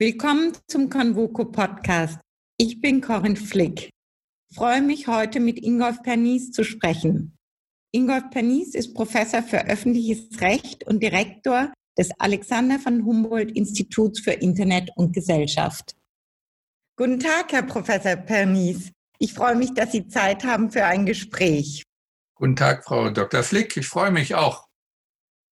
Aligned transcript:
Willkommen 0.00 0.52
zum 0.66 0.90
Convoco 0.90 1.44
Podcast. 1.44 2.18
Ich 2.58 2.80
bin 2.80 3.00
Corinne 3.00 3.36
Flick. 3.36 3.90
Ich 4.50 4.56
freue 4.56 4.82
mich 4.82 5.06
heute 5.06 5.38
mit 5.38 5.56
Ingolf 5.62 6.02
Pernies 6.02 6.50
zu 6.50 6.64
sprechen. 6.64 7.36
Ingolf 7.92 8.28
Pernies 8.30 8.74
ist 8.74 8.92
Professor 8.92 9.40
für 9.40 9.68
öffentliches 9.68 10.40
Recht 10.40 10.84
und 10.88 11.00
Direktor 11.00 11.72
des 11.96 12.10
Alexander 12.18 12.80
von 12.80 13.04
Humboldt 13.04 13.52
Instituts 13.52 14.18
für 14.18 14.32
Internet 14.32 14.90
und 14.96 15.12
Gesellschaft. 15.12 15.94
Guten 16.96 17.20
Tag, 17.20 17.52
Herr 17.52 17.62
Professor 17.62 18.16
Pernies. 18.16 18.90
Ich 19.20 19.32
freue 19.32 19.54
mich, 19.54 19.74
dass 19.74 19.92
Sie 19.92 20.08
Zeit 20.08 20.42
haben 20.42 20.72
für 20.72 20.84
ein 20.84 21.06
Gespräch. 21.06 21.84
Guten 22.34 22.56
Tag, 22.56 22.82
Frau 22.82 23.10
Dr. 23.10 23.44
Flick. 23.44 23.76
Ich 23.76 23.86
freue 23.86 24.10
mich 24.10 24.34
auch. 24.34 24.63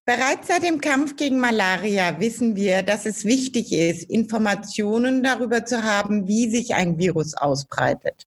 Bereits 0.05 0.49
seit 0.49 0.65
dem 0.65 0.81
Kampf 0.81 1.15
gegen 1.15 1.39
Malaria 1.39 2.19
wissen 2.19 2.57
wir, 2.57 2.83
dass 2.83 3.07
es 3.07 3.25
wichtig 3.25 3.73
ist, 3.73 4.11
Informationen 4.11 5.23
darüber 5.23 5.65
zu 5.65 5.85
haben, 5.85 6.27
wie 6.27 6.51
sich 6.51 6.75
ein 6.75 6.99
Virus 6.99 7.35
ausbreitet. 7.35 8.27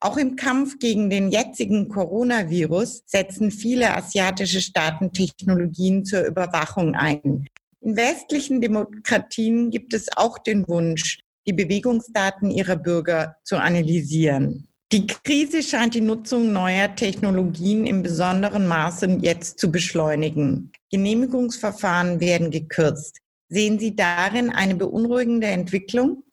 Auch 0.00 0.16
im 0.16 0.34
Kampf 0.34 0.80
gegen 0.80 1.08
den 1.08 1.30
jetzigen 1.30 1.88
Coronavirus 1.88 3.04
setzen 3.06 3.52
viele 3.52 3.96
asiatische 3.96 4.60
Staaten 4.60 5.12
Technologien 5.12 6.04
zur 6.04 6.26
Überwachung 6.26 6.96
ein. 6.96 7.46
In 7.80 7.96
westlichen 7.96 8.60
Demokratien 8.60 9.70
gibt 9.70 9.94
es 9.94 10.08
auch 10.16 10.38
den 10.38 10.66
Wunsch, 10.66 11.20
die 11.46 11.52
Bewegungsdaten 11.52 12.50
ihrer 12.50 12.76
Bürger 12.76 13.36
zu 13.44 13.56
analysieren. 13.56 14.68
Die 14.90 15.06
Krise 15.06 15.62
scheint 15.62 15.94
die 15.94 16.00
Nutzung 16.00 16.50
neuer 16.50 16.94
Technologien 16.96 17.86
im 17.86 18.02
besonderen 18.02 18.66
Maße 18.66 19.18
jetzt 19.20 19.58
zu 19.58 19.70
beschleunigen. 19.70 20.72
Genehmigungsverfahren 20.90 22.20
werden 22.20 22.50
gekürzt. 22.50 23.20
Sehen 23.50 23.78
Sie 23.78 23.94
darin 23.94 24.50
eine 24.50 24.76
beunruhigende 24.76 25.48
Entwicklung? 25.48 26.24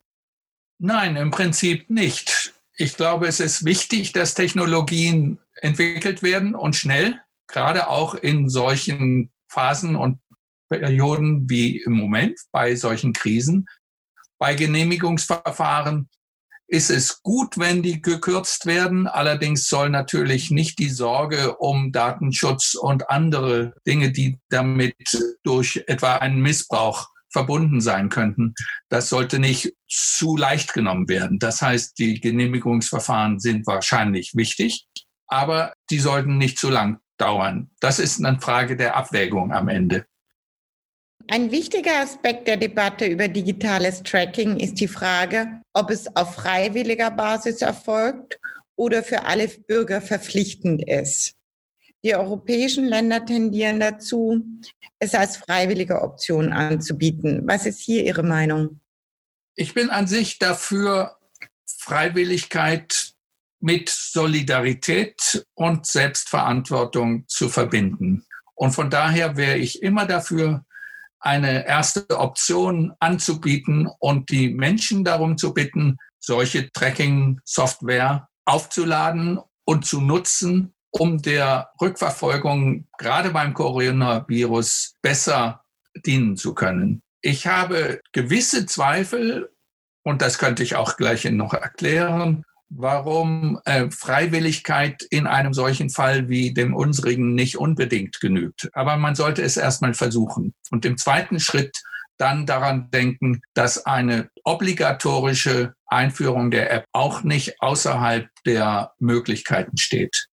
Nein, 0.80 1.18
im 1.18 1.32
Prinzip 1.32 1.90
nicht. 1.90 2.54
Ich 2.78 2.96
glaube, 2.96 3.28
es 3.28 3.42
ist 3.42 3.66
wichtig, 3.66 4.14
dass 4.14 4.36
Technologien 4.36 5.38
entwickelt 5.56 6.24
werden 6.24 6.56
und 6.56 6.78
schnell, 6.78 7.20
gerade 7.48 7.90
auch 7.90 8.16
in 8.16 8.48
solchen 8.48 9.32
Phasen 9.50 9.98
und 9.98 10.20
Perioden 10.70 11.50
wie 11.50 11.82
im 11.82 11.94
Moment 11.94 12.40
bei 12.54 12.76
solchen 12.76 13.12
Krisen. 13.12 13.66
Bei 14.38 14.56
Genehmigungsverfahren 14.56 16.10
ist 16.68 16.90
es 16.90 17.22
gut, 17.22 17.58
wenn 17.58 17.84
die 17.84 18.02
gekürzt 18.02 18.66
werden. 18.66 19.08
Allerdings 19.08 19.68
soll 19.68 19.90
natürlich 19.90 20.52
nicht 20.52 20.80
die 20.80 20.90
Sorge 20.90 21.58
um 21.58 21.92
Datenschutz 21.92 22.76
und 22.76 23.10
andere 23.10 23.74
Dinge, 23.86 24.12
die 24.12 24.40
damit 24.50 24.96
durch 25.44 25.84
etwa 25.88 26.16
einen 26.16 26.42
Missbrauch 26.42 27.10
verbunden 27.36 27.82
sein 27.82 28.08
könnten, 28.08 28.54
das 28.88 29.10
sollte 29.10 29.40
nicht 29.40 29.74
zu 29.90 30.38
leicht 30.38 30.74
genommen 30.74 31.10
werden. 31.10 31.38
Das 31.38 31.62
heißt, 31.62 32.00
die 32.00 32.22
Genehmigungsverfahren 32.22 33.40
sind 33.40 33.68
wahrscheinlich 33.68 34.36
wichtig, 34.36 34.88
aber 35.28 35.74
die 35.90 36.00
sollten 36.00 36.38
nicht 36.38 36.58
zu 36.58 36.70
lang 36.70 37.00
dauern. 37.18 37.72
Das 37.82 38.00
ist 38.00 38.24
eine 38.24 38.40
Frage 38.40 38.78
der 38.78 38.96
Abwägung 38.96 39.52
am 39.52 39.68
Ende. 39.68 40.06
Ein 41.28 41.52
wichtiger 41.52 42.02
Aspekt 42.02 42.48
der 42.48 42.58
Debatte 42.58 43.06
über 43.06 43.28
digitales 43.28 44.04
Tracking 44.04 44.60
ist 44.60 44.80
die 44.80 44.88
Frage, 44.88 45.62
ob 45.74 45.90
es 45.90 46.16
auf 46.16 46.36
freiwilliger 46.36 47.10
Basis 47.10 47.62
erfolgt 47.62 48.40
oder 48.76 49.02
für 49.02 49.26
alle 49.26 49.48
Bürger 49.48 50.02
verpflichtend 50.02 50.88
ist. 50.88 51.34
Die 52.04 52.16
europäischen 52.16 52.86
Länder 52.86 53.26
tendieren 53.26 53.80
dazu, 53.80 54.46
es 55.00 55.16
als 55.16 55.38
freiwillige 55.38 56.04
Option 56.04 56.54
anzubieten. 56.54 57.42
Was 57.48 57.66
ist 57.66 57.80
hier 57.80 58.04
Ihre 58.04 58.22
Meinung? 58.22 58.80
Ich 59.56 59.74
bin 59.74 59.90
an 59.90 60.06
sich 60.06 60.38
dafür, 60.38 61.18
Freiwilligkeit 61.66 63.14
mit 63.60 63.90
Solidarität 63.90 65.48
und 65.56 65.88
Selbstverantwortung 65.88 67.28
zu 67.28 67.50
verbinden. 67.50 68.24
Und 68.54 68.74
von 68.74 68.92
daher 68.92 69.38
wäre 69.38 69.58
ich 69.58 69.82
immer 69.82 70.06
dafür, 70.06 70.64
eine 71.26 71.66
erste 71.66 72.06
Option 72.12 72.94
anzubieten 73.00 73.90
und 74.00 74.30
die 74.30 74.50
Menschen 74.50 75.04
darum 75.04 75.38
zu 75.38 75.54
bitten, 75.54 75.98
solche 76.20 76.72
Tracking-Software 76.72 78.28
aufzuladen 78.46 79.40
und 79.66 79.86
zu 79.86 80.02
nutzen, 80.02 80.74
um 80.92 81.22
der 81.22 81.72
Rückverfolgung 81.82 82.88
gerade 82.98 83.32
beim 83.32 83.54
Coronavirus 83.54 84.96
besser 85.02 85.64
dienen 86.06 86.38
zu 86.38 86.54
können. 86.54 87.02
Ich 87.22 87.48
habe 87.48 88.02
gewisse 88.12 88.68
Zweifel, 88.68 89.50
und 90.04 90.22
das 90.22 90.38
könnte 90.38 90.62
ich 90.62 90.76
auch 90.76 90.96
gleich 90.96 91.26
noch 91.26 91.54
erklären, 91.54 92.44
warum 92.78 93.60
äh, 93.66 93.90
Freiwilligkeit 93.90 95.04
in 95.10 95.28
einem 95.28 95.54
solchen 95.54 95.90
Fall 95.90 96.30
wie 96.30 96.54
dem 96.54 96.76
unsrigen 96.76 97.34
nicht 97.34 97.58
unbedingt 97.58 98.20
genügt. 98.20 98.70
Aber 98.74 98.98
man 98.98 99.16
sollte 99.16 99.42
es 99.42 99.58
erstmal 99.58 99.94
versuchen. 99.94 100.54
Und 100.72 100.86
im 100.86 100.98
zweiten 100.98 101.40
Schritt 101.40 101.78
dann 102.18 102.46
daran 102.46 102.90
denken, 102.92 103.42
dass 103.54 103.86
eine 103.86 104.30
obligatorische 104.44 105.74
Einführung 105.86 106.52
der 106.52 106.72
App 106.72 106.86
auch 106.92 107.24
nicht 107.24 107.62
außerhalb 107.62 108.28
der 108.46 108.94
Möglichkeiten 109.00 109.78
steht. 109.78 110.28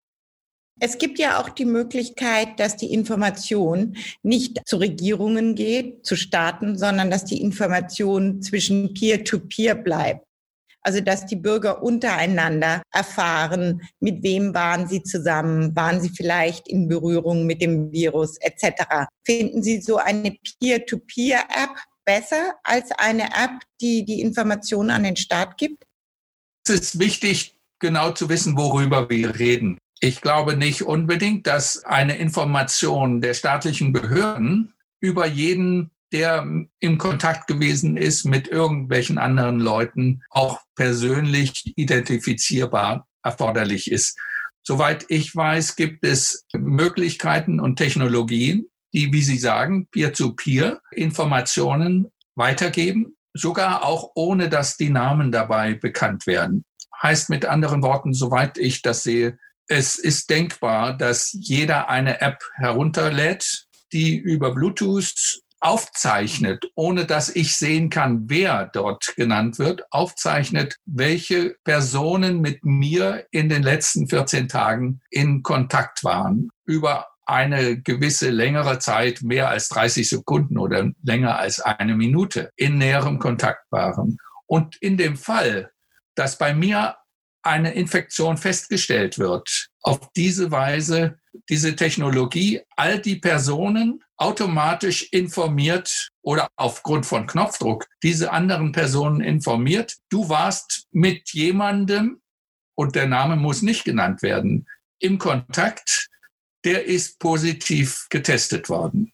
Es 0.82 0.96
gibt 0.96 1.18
ja 1.18 1.38
auch 1.38 1.50
die 1.50 1.66
Möglichkeit, 1.66 2.58
dass 2.58 2.76
die 2.76 2.92
Information 2.92 3.96
nicht 4.22 4.60
zu 4.64 4.78
Regierungen 4.78 5.54
geht, 5.54 6.06
zu 6.06 6.16
Staaten, 6.16 6.78
sondern 6.78 7.10
dass 7.10 7.26
die 7.26 7.42
Information 7.42 8.40
zwischen 8.40 8.94
Peer-to-Peer 8.94 9.76
-Peer 9.76 9.82
bleibt. 9.82 10.24
Also 10.82 11.00
dass 11.00 11.26
die 11.26 11.36
Bürger 11.36 11.82
untereinander 11.82 12.82
erfahren, 12.92 13.82
mit 14.00 14.22
wem 14.22 14.54
waren 14.54 14.88
sie 14.88 15.02
zusammen, 15.02 15.74
waren 15.76 16.00
sie 16.00 16.10
vielleicht 16.10 16.68
in 16.68 16.88
Berührung 16.88 17.46
mit 17.46 17.60
dem 17.60 17.92
Virus 17.92 18.36
etc. 18.41 19.06
Finden 19.24 19.62
Sie 19.62 19.80
so 19.80 19.98
eine 19.98 20.36
Peer-to-Peer-App 20.60 21.76
besser 22.04 22.54
als 22.64 22.91
eine 22.92 23.24
App, 23.24 23.60
die 23.80 24.04
die 24.04 24.20
Informationen 24.20 24.91
an 24.91 25.04
den 25.04 25.16
Staat 25.16 25.58
gibt? 25.58 25.84
Es 26.66 26.74
ist 26.74 26.98
wichtig, 26.98 27.56
genau 27.78 28.12
zu 28.12 28.28
wissen, 28.28 28.56
worüber 28.56 29.10
wir 29.10 29.38
reden. 29.38 29.78
Ich 30.00 30.20
glaube 30.22 30.56
nicht 30.56 30.82
unbedingt, 30.82 31.47
dass 31.47 31.84
eine 31.84 32.16
Information 32.16 33.20
der 33.20 33.34
staatlichen 33.34 33.92
Behörden 33.92 34.72
über 35.00 35.26
jeden 35.26 35.91
der 36.12 36.47
im 36.81 36.98
Kontakt 36.98 37.47
gewesen 37.47 37.97
ist 37.97 38.25
mit 38.25 38.48
irgendwelchen 38.48 39.19
anderen 39.19 39.60
Leuten, 39.60 40.22
auch 40.31 40.60
persönlich 40.75 41.72
identifizierbar 41.76 43.06
erforderlich 43.22 43.91
ist. 43.91 44.19
Soweit 44.62 45.06
ich 45.09 45.34
weiß, 45.34 45.76
gibt 45.76 46.04
es 46.04 46.47
Möglichkeiten 46.53 47.60
und 47.60 47.76
Technologien, 47.76 48.66
die, 48.93 49.12
wie 49.12 49.22
Sie 49.22 49.38
sagen, 49.38 49.87
peer-to-peer 49.91 50.75
-peer 50.75 50.81
Informationen 50.91 52.10
weitergeben, 52.34 53.16
sogar 53.32 53.84
auch 53.84 54.10
ohne 54.15 54.48
dass 54.48 54.77
die 54.77 54.91
Namen 54.91 55.31
dabei 55.32 55.75
bekannt 55.75 56.27
werden. 56.27 56.65
Heißt 57.03 57.31
mit 57.31 57.47
anderen 57.47 57.82
Worten, 57.82 58.12
soweit 58.12 58.59
ich 58.59 58.82
das 58.82 59.03
sehe, 59.03 59.38
es 59.69 59.94
ist 59.97 60.31
denkbar, 60.31 60.97
dass 60.97 61.31
jeder 61.32 61.88
eine 61.88 62.21
App 62.21 62.42
herunterlädt, 62.54 63.66
die 63.92 64.16
über 64.16 64.53
Bluetooth 64.53 65.41
aufzeichnet, 65.60 66.71
ohne 66.75 67.04
dass 67.04 67.34
ich 67.34 67.56
sehen 67.56 67.91
kann, 67.91 68.28
wer 68.28 68.66
dort 68.72 69.15
genannt 69.16 69.59
wird, 69.59 69.82
aufzeichnet, 69.93 70.76
welche 70.87 71.56
Personen 71.65 72.41
mit 72.41 72.65
mir 72.65 73.27
in 73.30 73.48
den 73.48 73.62
letzten 73.62 74.09
14 74.09 74.48
Tagen 74.48 75.01
in 75.10 75.42
Kontakt 75.42 76.03
waren. 76.03 76.48
Über 76.65 77.09
eine 77.27 77.80
gewisse 77.80 78.30
längere 78.30 78.78
Zeit, 78.78 79.22
mehr 79.22 79.48
als 79.48 79.68
30 79.68 80.09
Sekunden 80.09 80.59
oder 80.59 80.91
länger 81.03 81.39
als 81.39 81.60
eine 81.60 81.95
Minute 81.95 82.51
in 82.56 82.78
näherem 82.78 83.18
Kontakt 83.18 83.71
waren. 83.71 84.16
Und 84.47 84.77
in 84.77 84.97
dem 84.97 85.16
Fall, 85.16 85.71
dass 86.16 86.39
bei 86.39 86.54
mir 86.54 86.97
eine 87.42 87.72
Infektion 87.74 88.36
festgestellt 88.36 89.18
wird, 89.18 89.68
auf 89.83 90.10
diese 90.16 90.51
Weise 90.51 91.18
diese 91.48 91.77
Technologie 91.77 92.60
all 92.77 92.98
die 92.98 93.16
Personen 93.16 94.03
automatisch 94.20 95.08
informiert 95.12 96.10
oder 96.22 96.50
aufgrund 96.56 97.06
von 97.06 97.26
Knopfdruck 97.26 97.86
diese 98.02 98.32
anderen 98.32 98.70
Personen 98.70 99.22
informiert. 99.22 99.96
Du 100.10 100.28
warst 100.28 100.86
mit 100.92 101.30
jemandem, 101.30 102.20
und 102.74 102.94
der 102.94 103.06
Name 103.06 103.36
muss 103.36 103.62
nicht 103.62 103.84
genannt 103.84 104.22
werden, 104.22 104.66
im 104.98 105.18
Kontakt, 105.18 106.08
der 106.64 106.84
ist 106.84 107.18
positiv 107.18 108.06
getestet 108.10 108.68
worden. 108.68 109.12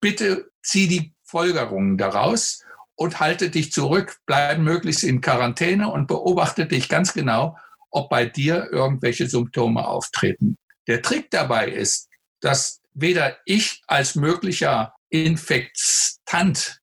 Bitte 0.00 0.50
zieh 0.62 0.88
die 0.88 1.14
Folgerungen 1.22 1.96
daraus 1.96 2.62
und 2.96 3.20
halte 3.20 3.48
dich 3.48 3.72
zurück, 3.72 4.18
bleib 4.26 4.58
möglichst 4.58 5.04
in 5.04 5.22
Quarantäne 5.22 5.90
und 5.90 6.06
beobachte 6.06 6.66
dich 6.66 6.90
ganz 6.90 7.14
genau, 7.14 7.56
ob 7.90 8.10
bei 8.10 8.26
dir 8.26 8.68
irgendwelche 8.70 9.26
Symptome 9.26 9.86
auftreten. 9.86 10.58
Der 10.86 11.00
Trick 11.00 11.30
dabei 11.30 11.68
ist, 11.68 12.10
dass 12.40 12.82
weder 12.94 13.36
ich 13.44 13.82
als 13.86 14.14
möglicher 14.14 14.94
Infektant 15.10 16.80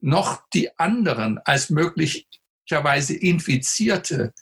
noch 0.00 0.42
die 0.52 0.78
anderen 0.78 1.38
als 1.44 1.70
möglicherweise 1.70 3.16
Infizierte 3.16 4.32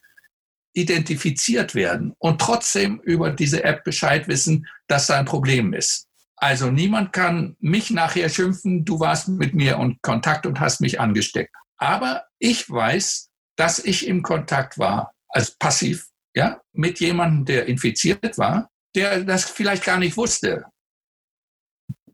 identifiziert 0.75 1.75
werden 1.75 2.15
und 2.19 2.41
trotzdem 2.41 3.01
über 3.01 3.31
diese 3.31 3.63
App 3.63 3.85
Bescheid 3.85 4.27
wissen, 4.29 4.67
dass 4.89 5.07
da 5.07 5.19
ein 5.19 5.25
Problem 5.25 5.73
ist. 5.73 6.09
Also 6.37 6.71
niemand 6.71 7.13
kann 7.13 7.57
mich 7.61 7.91
nachher 7.91 8.29
schimpfen, 8.29 8.85
du 8.85 8.99
warst 8.99 9.29
mit 9.29 9.55
mir 9.55 9.77
in 9.77 9.99
Kontakt 10.03 10.47
und 10.47 10.59
hast 10.59 10.81
mich 10.81 10.99
angesteckt. 10.99 11.55
Aber 11.77 12.25
ich 12.39 12.69
weiß, 12.69 13.29
dass 13.57 13.79
ich 13.79 14.09
im 14.09 14.23
Kontakt 14.23 14.79
war, 14.79 15.15
als 15.29 15.53
passiv, 15.53 16.09
ja, 16.35 16.61
mit 16.73 17.01
jemandem, 17.01 17.45
der 17.45 17.67
infiziert 17.67 18.39
war, 18.39 18.71
der 18.95 19.25
das 19.25 19.45
vielleicht 19.45 19.85
gar 19.85 19.99
nicht 19.99 20.17
wusste. 20.17 20.65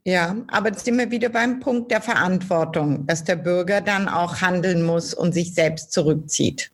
Ja, 0.08 0.36
aber 0.48 0.70
jetzt 0.70 0.86
sind 0.86 0.96
wir 0.96 1.10
wieder 1.10 1.28
beim 1.28 1.60
Punkt 1.60 1.90
der 1.90 2.00
Verantwortung, 2.00 3.06
dass 3.06 3.24
der 3.24 3.36
Bürger 3.36 3.82
dann 3.82 4.08
auch 4.08 4.40
handeln 4.40 4.82
muss 4.82 5.12
und 5.12 5.34
sich 5.34 5.52
selbst 5.52 5.92
zurückzieht. 5.92 6.70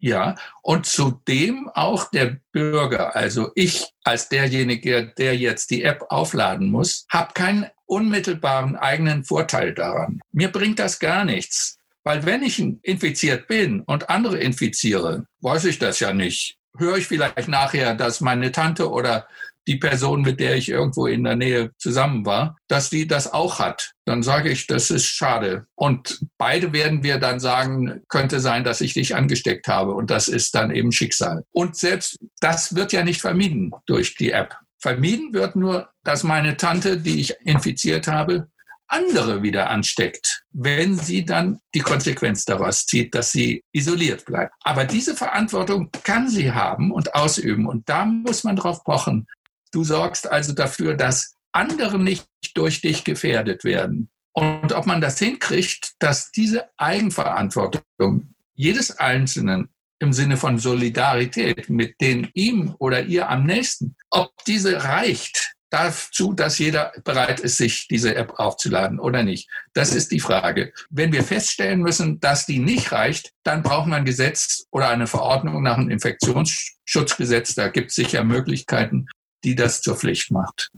Ja, 0.00 0.34
und 0.62 0.84
zudem 0.84 1.70
auch 1.72 2.10
der 2.10 2.38
Bürger, 2.50 3.14
also 3.14 3.52
ich 3.54 3.92
als 4.02 4.28
derjenige, 4.28 5.12
der 5.16 5.36
jetzt 5.36 5.70
die 5.70 5.84
App 5.84 6.06
aufladen 6.08 6.68
muss, 6.68 7.06
habe 7.08 7.32
keinen 7.32 7.66
unmittelbaren 7.86 8.74
eigenen 8.74 9.22
Vorteil 9.22 9.72
daran. 9.72 10.18
Mir 10.32 10.48
bringt 10.48 10.80
das 10.80 10.98
gar 10.98 11.24
nichts, 11.24 11.78
weil 12.02 12.26
wenn 12.26 12.42
ich 12.42 12.58
infiziert 12.58 13.46
bin 13.46 13.82
und 13.82 14.10
andere 14.10 14.38
infiziere, 14.38 15.26
weiß 15.42 15.66
ich 15.66 15.78
das 15.78 16.00
ja 16.00 16.12
nicht. 16.12 16.56
Höre 16.76 16.96
ich 16.96 17.06
vielleicht 17.06 17.46
nachher, 17.46 17.94
dass 17.94 18.20
meine 18.20 18.50
Tante 18.50 18.90
oder 18.90 19.28
die 19.66 19.76
Person, 19.76 20.22
mit 20.22 20.40
der 20.40 20.56
ich 20.56 20.68
irgendwo 20.68 21.06
in 21.06 21.24
der 21.24 21.36
Nähe 21.36 21.70
zusammen 21.78 22.26
war, 22.26 22.56
dass 22.68 22.90
die 22.90 23.06
das 23.06 23.32
auch 23.32 23.58
hat. 23.58 23.92
Dann 24.04 24.22
sage 24.22 24.50
ich, 24.50 24.66
das 24.66 24.90
ist 24.90 25.06
schade. 25.06 25.66
Und 25.74 26.20
beide 26.38 26.72
werden 26.72 27.02
wir 27.02 27.18
dann 27.18 27.38
sagen, 27.40 28.02
könnte 28.08 28.40
sein, 28.40 28.64
dass 28.64 28.80
ich 28.80 28.94
dich 28.94 29.14
angesteckt 29.14 29.68
habe. 29.68 29.92
Und 29.92 30.10
das 30.10 30.28
ist 30.28 30.54
dann 30.54 30.70
eben 30.70 30.92
Schicksal. 30.92 31.44
Und 31.52 31.76
selbst 31.76 32.18
das 32.40 32.74
wird 32.74 32.92
ja 32.92 33.04
nicht 33.04 33.20
vermieden 33.20 33.72
durch 33.86 34.16
die 34.16 34.32
App. 34.32 34.56
Vermieden 34.80 35.32
wird 35.32 35.54
nur, 35.54 35.90
dass 36.02 36.24
meine 36.24 36.56
Tante, 36.56 36.98
die 36.98 37.20
ich 37.20 37.36
infiziert 37.44 38.08
habe, 38.08 38.48
andere 38.92 39.42
wieder 39.42 39.70
ansteckt, 39.70 40.44
wenn 40.50 40.96
sie 40.96 41.24
dann 41.24 41.60
die 41.74 41.80
Konsequenz 41.80 42.44
daraus 42.44 42.84
zieht, 42.86 43.14
dass 43.14 43.32
sie 43.32 43.64
isoliert 43.72 44.26
bleibt. 44.26 44.52
Aber 44.62 44.84
diese 44.84 45.16
Verantwortung 45.16 45.90
kann 46.04 46.28
sie 46.28 46.52
haben 46.52 46.92
und 46.92 47.14
ausüben. 47.14 47.66
Und 47.66 47.88
da 47.88 48.04
muss 48.04 48.44
man 48.44 48.56
drauf 48.56 48.84
pochen. 48.84 49.26
Du 49.72 49.84
sorgst 49.84 50.30
also 50.30 50.52
dafür, 50.52 50.94
dass 50.94 51.34
andere 51.52 51.98
nicht 51.98 52.26
durch 52.54 52.80
dich 52.80 53.04
gefährdet 53.04 53.64
werden. 53.64 54.10
Und 54.32 54.72
ob 54.72 54.86
man 54.86 55.00
das 55.00 55.18
hinkriegt, 55.18 55.92
dass 55.98 56.30
diese 56.30 56.70
Eigenverantwortung 56.78 58.34
jedes 58.54 58.98
Einzelnen 58.98 59.68
im 59.98 60.12
Sinne 60.12 60.36
von 60.36 60.58
Solidarität 60.58 61.68
mit 61.68 62.00
den 62.00 62.28
ihm 62.34 62.74
oder 62.78 63.02
ihr 63.02 63.28
am 63.28 63.44
nächsten, 63.44 63.96
ob 64.10 64.32
diese 64.46 64.84
reicht 64.84 65.54
dazu, 65.70 66.34
dass 66.34 66.58
jeder 66.58 66.92
bereit 67.04 67.40
ist, 67.40 67.56
sich 67.56 67.88
diese 67.88 68.14
App 68.14 68.34
aufzuladen 68.38 68.98
oder 68.98 69.22
nicht. 69.22 69.48
Das 69.72 69.94
ist 69.94 70.12
die 70.12 70.20
Frage. 70.20 70.72
Wenn 70.90 71.12
wir 71.12 71.24
feststellen 71.24 71.80
müssen, 71.80 72.20
dass 72.20 72.44
die 72.44 72.58
nicht 72.58 72.92
reicht, 72.92 73.32
dann 73.42 73.62
braucht 73.62 73.86
man 73.86 74.00
ein 74.00 74.04
Gesetz 74.04 74.66
oder 74.70 74.88
eine 74.88 75.06
Verordnung 75.06 75.62
nach 75.62 75.76
dem 75.76 75.88
Infektionsschutzgesetz. 75.88 77.54
Da 77.54 77.68
gibt 77.68 77.90
es 77.90 77.96
sicher 77.96 78.22
Möglichkeiten, 78.22 79.06
die 79.44 79.54
das 79.54 79.82
zur 79.82 79.96
Pflicht 79.96 80.30
macht. 80.30 80.70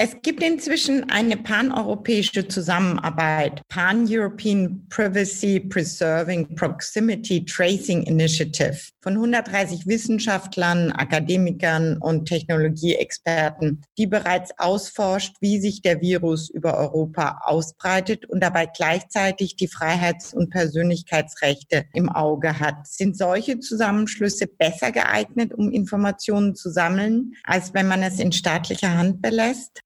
Es 0.00 0.14
gibt 0.22 0.44
inzwischen 0.44 1.10
eine 1.10 1.36
paneuropäische 1.36 2.46
Zusammenarbeit, 2.46 3.62
Pan-European 3.68 4.86
Privacy 4.88 5.58
Preserving 5.58 6.54
Proximity 6.54 7.44
Tracing 7.44 8.04
Initiative 8.04 8.78
von 9.08 9.14
130 9.14 9.86
Wissenschaftlern, 9.86 10.92
Akademikern 10.92 11.96
und 11.96 12.26
Technologieexperten, 12.26 13.80
die 13.96 14.06
bereits 14.06 14.50
ausforscht, 14.58 15.36
wie 15.40 15.58
sich 15.58 15.80
der 15.80 16.02
Virus 16.02 16.50
über 16.50 16.76
Europa 16.76 17.40
ausbreitet 17.44 18.26
und 18.26 18.40
dabei 18.42 18.66
gleichzeitig 18.66 19.56
die 19.56 19.66
Freiheits- 19.66 20.34
und 20.34 20.50
Persönlichkeitsrechte 20.50 21.86
im 21.94 22.10
Auge 22.10 22.60
hat. 22.60 22.86
Sind 22.86 23.16
solche 23.16 23.60
Zusammenschlüsse 23.60 24.46
besser 24.46 24.92
geeignet, 24.92 25.54
um 25.54 25.70
Informationen 25.70 26.54
zu 26.54 26.68
sammeln, 26.68 27.32
als 27.44 27.72
wenn 27.72 27.88
man 27.88 28.02
es 28.02 28.18
in 28.18 28.32
staatlicher 28.32 28.94
Hand 28.94 29.22
belässt? 29.22 29.80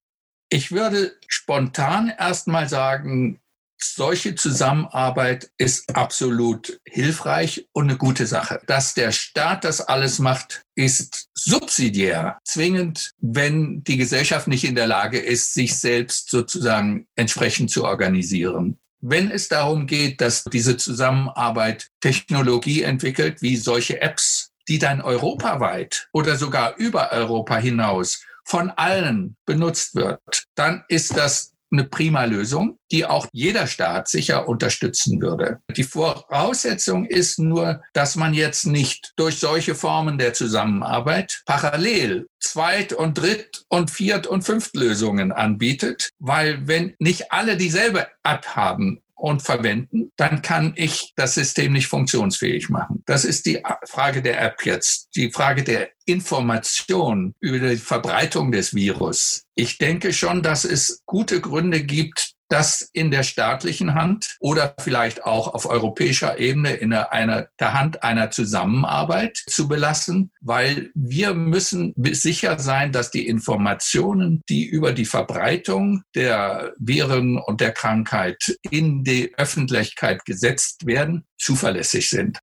Ich 0.49 0.73
würde 0.73 1.13
spontan 1.29 2.11
erstmal 2.19 2.67
sagen, 2.67 3.39
solche 3.83 4.35
Zusammenarbeit 4.35 5.51
ist 5.57 5.95
absolut 5.95 6.79
hilfreich 6.85 7.67
und 7.73 7.89
eine 7.89 7.97
gute 7.97 8.25
Sache. 8.25 8.61
Dass 8.67 8.93
der 8.93 9.11
Staat 9.11 9.63
das 9.63 9.81
alles 9.81 10.19
macht, 10.19 10.63
ist 10.75 11.29
subsidiär, 11.33 12.39
zwingend, 12.43 13.11
wenn 13.19 13.83
die 13.83 13.97
Gesellschaft 13.97 14.47
nicht 14.47 14.63
in 14.63 14.75
der 14.75 14.87
Lage 14.87 15.19
ist, 15.19 15.53
sich 15.53 15.77
selbst 15.77 16.29
sozusagen 16.29 17.07
entsprechend 17.15 17.71
zu 17.71 17.83
organisieren. 17.83 18.79
Wenn 19.01 19.29
es 19.29 19.49
darum 19.49 19.85
geht, 19.85 20.21
dass 20.21 20.45
diese 20.45 20.77
Zusammenarbeit 20.77 21.89
Technologie 21.99 22.83
entwickelt, 22.83 23.41
wie 23.41 23.57
solche 23.57 24.01
Apps, 24.01 24.51
die 24.69 24.79
dann 24.79 25.01
europaweit 25.01 26.07
oder 26.13 26.37
sogar 26.37 26.77
über 26.77 27.11
Europa 27.11 27.57
hinaus 27.57 28.23
von 28.45 28.69
allen 28.71 29.35
benutzt 29.45 29.95
wird, 29.95 30.45
dann 30.55 30.83
ist 30.87 31.17
das 31.17 31.52
eine 31.73 31.83
prima 31.85 32.23
Lösung, 32.25 32.77
die 32.91 33.05
auch 33.05 33.27
jeder 33.33 33.67
Staat 33.67 34.07
sicher 34.07 34.47
unterstützen 34.47 35.21
würde. 35.21 35.59
Die 35.75 35.83
Voraussetzung 35.83 37.05
ist 37.05 37.39
nur, 37.39 37.81
dass 37.93 38.15
man 38.15 38.33
jetzt 38.33 38.65
nicht 38.65 39.11
durch 39.17 39.39
solche 39.39 39.75
Formen 39.75 40.17
der 40.17 40.33
Zusammenarbeit 40.33 41.41
parallel 41.45 42.27
Zweit- 42.39 42.93
und 42.93 43.17
Dritt- 43.17 43.63
und 43.69 43.89
Viert- 43.89 44.27
und 44.27 44.43
Fünftlösungen 44.43 45.31
anbietet, 45.31 46.11
weil 46.19 46.67
wenn 46.67 46.93
nicht 46.99 47.31
alle 47.31 47.57
dieselbe 47.57 48.07
App 48.23 48.45
haben, 48.55 49.01
und 49.23 49.41
verwenden, 49.41 50.11
dann 50.17 50.41
kann 50.41 50.73
ich 50.75 51.13
das 51.15 51.35
System 51.35 51.71
nicht 51.71 51.87
funktionsfähig 51.87 52.67
machen. 52.67 53.03
Das 53.05 53.23
ist 53.23 53.45
die 53.45 53.63
Frage 53.85 54.21
der 54.21 54.41
App 54.41 54.65
jetzt, 54.65 55.07
die 55.15 55.31
Frage 55.31 55.63
der 55.63 55.91
Information 56.05 57.33
über 57.39 57.69
die 57.69 57.77
Verbreitung 57.77 58.51
des 58.51 58.75
Virus. 58.75 59.45
Ich 59.55 59.77
denke 59.77 60.11
schon, 60.11 60.43
dass 60.43 60.65
es 60.65 61.03
gute 61.05 61.39
Gründe 61.39 61.83
gibt, 61.83 62.32
das 62.53 62.87
in 62.93 63.09
der 63.09 63.23
staatlichen 63.23 63.95
Hand 63.95 64.37
oder 64.39 64.75
vielleicht 64.79 65.25
auch 65.25 65.55
auf 65.55 65.65
europäischer 65.65 66.37
Ebene 66.37 66.73
in 66.73 66.93
einer, 66.93 67.47
der 67.59 67.73
Hand 67.73 68.03
einer 68.03 68.29
Zusammenarbeit 68.29 69.41
zu 69.47 69.67
belassen, 69.67 70.31
weil 70.39 70.91
wir 70.93 71.33
müssen 71.33 71.95
sicher 71.97 72.59
sein, 72.59 72.91
dass 72.91 73.09
die 73.09 73.27
Informationen, 73.27 74.43
die 74.49 74.65
über 74.65 74.93
die 74.93 75.05
Verbreitung 75.05 76.03
der 76.13 76.73
Viren 76.77 77.39
und 77.39 77.59
der 77.59 77.71
Krankheit 77.71 78.55
in 78.69 79.03
die 79.03 79.33
Öffentlichkeit 79.35 80.23
gesetzt 80.23 80.85
werden, 80.85 81.25
zuverlässig 81.39 82.07
sind. 82.07 82.37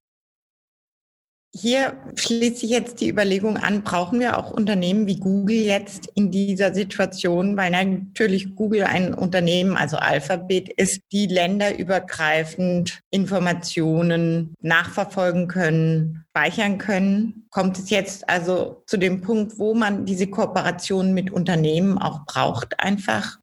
Hier 1.53 1.95
schließt 2.15 2.59
sich 2.59 2.71
jetzt 2.71 3.01
die 3.01 3.09
Überlegung 3.09 3.57
an, 3.57 3.83
brauchen 3.83 4.21
wir 4.21 4.39
auch 4.39 4.53
Unternehmen 4.53 5.09
wie 5.09 5.19
Google 5.19 5.57
jetzt 5.57 6.07
in 6.15 6.31
dieser 6.31 6.73
Situation, 6.73 7.57
weil 7.57 7.73
natürlich 7.73 8.55
Google 8.55 8.85
ein 8.85 9.15
Unternehmen, 9.15 9.77
also 9.77 9.97
Alphabet 9.97 10.69
ist, 10.69 11.03
die 11.11 11.27
länderübergreifend 11.27 13.01
Informationen 13.11 14.55
nachverfolgen 14.61 15.49
können, 15.49 16.25
speichern 16.31 16.79
können. 16.79 17.49
Kommt 17.51 17.79
es 17.79 17.91
jetzt 17.91 18.29
also 18.29 18.85
zu 18.87 18.97
dem 18.97 19.21
Punkt, 19.21 19.59
wo 19.59 19.75
man 19.75 20.07
diese 20.07 20.29
Kooperation 20.29 21.13
mit 21.15 21.33
Unternehmen 21.33 21.99
auch 21.99 22.27
braucht 22.27 22.79
einfach? 22.79 23.40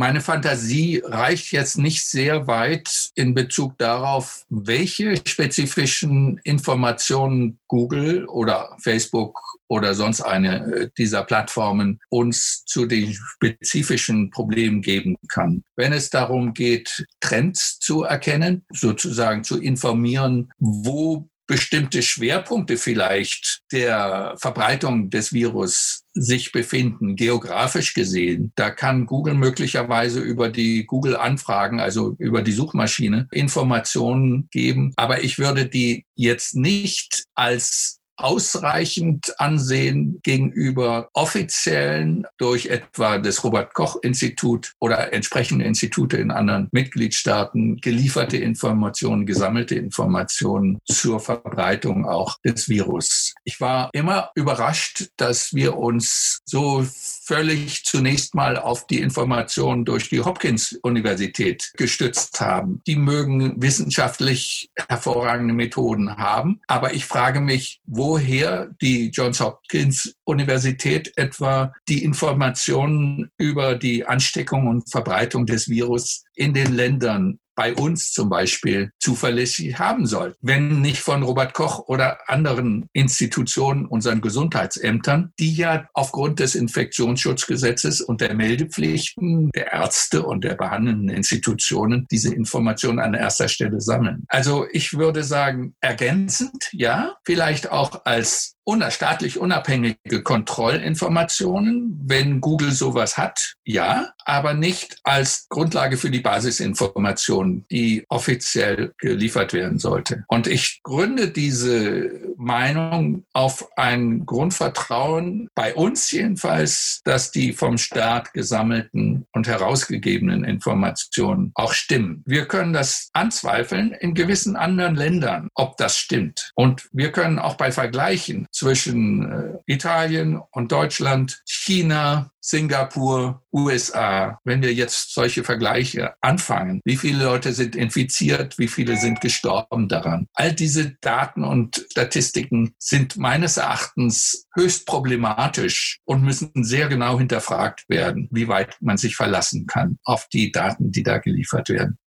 Meine 0.00 0.22
Fantasie 0.22 1.02
reicht 1.04 1.52
jetzt 1.52 1.76
nicht 1.76 2.06
sehr 2.06 2.46
weit 2.46 3.10
in 3.16 3.34
Bezug 3.34 3.76
darauf, 3.76 4.46
welche 4.48 5.20
spezifischen 5.26 6.40
Informationen 6.42 7.58
Google 7.68 8.24
oder 8.24 8.74
Facebook 8.80 9.38
oder 9.68 9.94
sonst 9.94 10.22
eine 10.22 10.64
äh, 10.64 10.90
dieser 10.96 11.22
Plattformen 11.22 12.00
uns 12.08 12.64
zu 12.64 12.86
den 12.86 13.12
spezifischen 13.12 14.30
Problemen 14.30 14.80
geben 14.82 15.16
kann. 15.28 15.64
Wenn 15.76 15.92
es 15.92 16.10
darum 16.10 16.54
geht, 16.54 17.06
Trends 17.20 17.78
zu 17.78 18.02
erkennen, 18.02 18.64
sozusagen 18.72 19.44
zu 19.44 19.60
informieren, 19.60 20.50
wo 20.58 21.28
bestimmte 21.50 22.00
Schwerpunkte 22.00 22.76
vielleicht 22.76 23.62
der 23.72 24.36
Verbreitung 24.38 25.10
des 25.10 25.32
Virus 25.32 26.04
sich 26.12 26.52
befinden, 26.52 27.16
geografisch 27.16 27.92
gesehen. 27.92 28.52
Da 28.54 28.70
kann 28.70 29.04
Google 29.04 29.34
möglicherweise 29.34 30.20
über 30.20 30.48
die 30.48 30.86
Google-Anfragen, 30.86 31.80
also 31.80 32.14
über 32.18 32.42
die 32.42 32.52
Suchmaschine, 32.52 33.26
Informationen 33.32 34.46
geben. 34.52 34.92
Aber 34.94 35.24
ich 35.24 35.40
würde 35.40 35.66
die 35.66 36.06
jetzt 36.14 36.54
nicht 36.54 37.24
als 37.34 37.99
ausreichend 38.22 39.38
ansehen 39.40 40.20
gegenüber 40.22 41.08
offiziellen 41.14 42.26
durch 42.38 42.66
etwa 42.66 43.18
das 43.18 43.42
Robert 43.44 43.74
Koch 43.74 43.96
Institut 44.02 44.74
oder 44.78 45.12
entsprechende 45.12 45.64
Institute 45.64 46.16
in 46.16 46.30
anderen 46.30 46.68
Mitgliedstaaten 46.72 47.76
gelieferte 47.76 48.36
Informationen, 48.36 49.26
gesammelte 49.26 49.74
Informationen 49.74 50.78
zur 50.84 51.20
Verbreitung 51.20 52.06
auch 52.06 52.38
des 52.44 52.68
Virus. 52.68 53.34
Ich 53.44 53.60
war 53.60 53.90
immer 53.92 54.30
überrascht, 54.34 55.08
dass 55.16 55.54
wir 55.54 55.76
uns 55.76 56.40
so 56.44 56.84
völlig 57.30 57.84
zunächst 57.84 58.34
mal 58.34 58.56
auf 58.56 58.88
die 58.88 58.98
Informationen 58.98 59.84
durch 59.84 60.08
die 60.08 60.18
Hopkins-Universität 60.18 61.70
gestützt 61.76 62.40
haben. 62.40 62.82
Die 62.88 62.96
mögen 62.96 63.62
wissenschaftlich 63.62 64.68
hervorragende 64.88 65.54
Methoden 65.54 66.16
haben, 66.16 66.60
aber 66.66 66.92
ich 66.92 67.04
frage 67.04 67.40
mich, 67.40 67.80
woher 67.86 68.70
die 68.82 69.10
Johns 69.10 69.38
Hopkins 69.38 70.16
Universität 70.24 71.12
etwa 71.14 71.72
die 71.88 72.02
Informationen 72.02 73.30
über 73.38 73.76
die 73.76 74.04
Ansteckung 74.04 74.66
und 74.66 74.90
Verbreitung 74.90 75.46
des 75.46 75.68
Virus 75.68 76.24
in 76.34 76.52
den 76.52 76.72
Ländern 76.72 77.38
bei 77.60 77.74
uns 77.74 78.10
zum 78.12 78.30
Beispiel 78.30 78.90
zuverlässig 79.00 79.78
haben 79.78 80.06
soll. 80.06 80.34
Wenn 80.40 80.80
nicht 80.80 81.00
von 81.00 81.22
Robert 81.22 81.52
Koch 81.52 81.80
oder 81.88 82.26
anderen 82.26 82.88
Institutionen, 82.94 83.84
unseren 83.84 84.22
Gesundheitsämtern, 84.22 85.34
die 85.38 85.52
ja 85.52 85.86
aufgrund 85.92 86.40
des 86.40 86.54
Infektionsschutzgesetzes 86.54 88.00
und 88.00 88.22
der 88.22 88.32
Meldepflichten 88.32 89.50
der 89.50 89.74
Ärzte 89.74 90.22
und 90.22 90.42
der 90.42 90.54
behandelnden 90.54 91.10
Institutionen 91.10 92.06
diese 92.10 92.34
Informationen 92.34 92.98
an 92.98 93.12
erster 93.12 93.48
Stelle 93.48 93.82
sammeln. 93.82 94.24
Also 94.28 94.64
ich 94.72 94.94
würde 94.94 95.22
sagen, 95.22 95.74
ergänzend, 95.82 96.70
ja, 96.72 97.16
vielleicht 97.26 97.70
auch 97.70 98.06
als 98.06 98.56
staatlich 98.90 99.38
unabhängige 99.38 100.22
Kontrollinformationen, 100.22 102.00
wenn 102.04 102.40
Google 102.40 102.72
sowas 102.72 103.16
hat, 103.18 103.54
ja, 103.64 104.12
aber 104.24 104.54
nicht 104.54 104.98
als 105.02 105.48
Grundlage 105.48 105.96
für 105.96 106.10
die 106.10 106.20
Basisinformation, 106.20 107.64
die 107.70 108.04
offiziell 108.08 108.92
geliefert 108.98 109.52
werden 109.52 109.78
sollte. 109.78 110.24
Und 110.28 110.46
ich 110.46 110.80
gründe 110.82 111.30
diese 111.30 112.19
Meinung 112.40 113.24
auf 113.34 113.68
ein 113.76 114.24
Grundvertrauen 114.24 115.48
bei 115.54 115.74
uns 115.74 116.10
jedenfalls, 116.10 117.00
dass 117.04 117.30
die 117.30 117.52
vom 117.52 117.76
Staat 117.76 118.32
gesammelten 118.32 119.26
und 119.32 119.46
herausgegebenen 119.46 120.44
Informationen 120.44 121.52
auch 121.54 121.74
stimmen. 121.74 122.22
Wir 122.26 122.46
können 122.46 122.72
das 122.72 123.10
anzweifeln 123.12 123.92
in 123.92 124.14
gewissen 124.14 124.56
anderen 124.56 124.94
Ländern, 124.94 125.48
ob 125.54 125.76
das 125.76 125.98
stimmt. 125.98 126.50
Und 126.54 126.88
wir 126.92 127.12
können 127.12 127.38
auch 127.38 127.54
bei 127.54 127.72
Vergleichen 127.72 128.46
zwischen 128.52 129.30
äh, 129.30 129.58
Italien 129.66 130.40
und 130.50 130.72
Deutschland, 130.72 131.42
China, 131.46 132.30
Singapur, 132.40 133.42
USA, 133.52 134.40
wenn 134.44 134.62
wir 134.62 134.72
jetzt 134.72 135.14
solche 135.14 135.44
Vergleiche 135.44 136.14
anfangen, 136.20 136.80
wie 136.84 136.96
viele 136.96 137.24
Leute 137.24 137.52
sind 137.52 137.76
infiziert, 137.76 138.58
wie 138.58 138.68
viele 138.68 138.96
sind 138.96 139.20
gestorben 139.20 139.88
daran. 139.88 140.26
All 140.34 140.52
diese 140.52 140.96
Daten 141.00 141.44
und 141.44 141.86
Statistiken 141.90 142.74
sind 142.78 143.16
meines 143.16 143.56
Erachtens 143.56 144.46
höchst 144.54 144.86
problematisch 144.86 146.00
und 146.04 146.22
müssen 146.22 146.50
sehr 146.64 146.88
genau 146.88 147.18
hinterfragt 147.18 147.84
werden, 147.88 148.28
wie 148.30 148.48
weit 148.48 148.76
man 148.80 148.96
sich 148.96 149.16
verlassen 149.16 149.66
kann 149.66 149.98
auf 150.04 150.26
die 150.32 150.50
Daten, 150.50 150.90
die 150.90 151.02
da 151.02 151.18
geliefert 151.18 151.68
werden. 151.68 151.98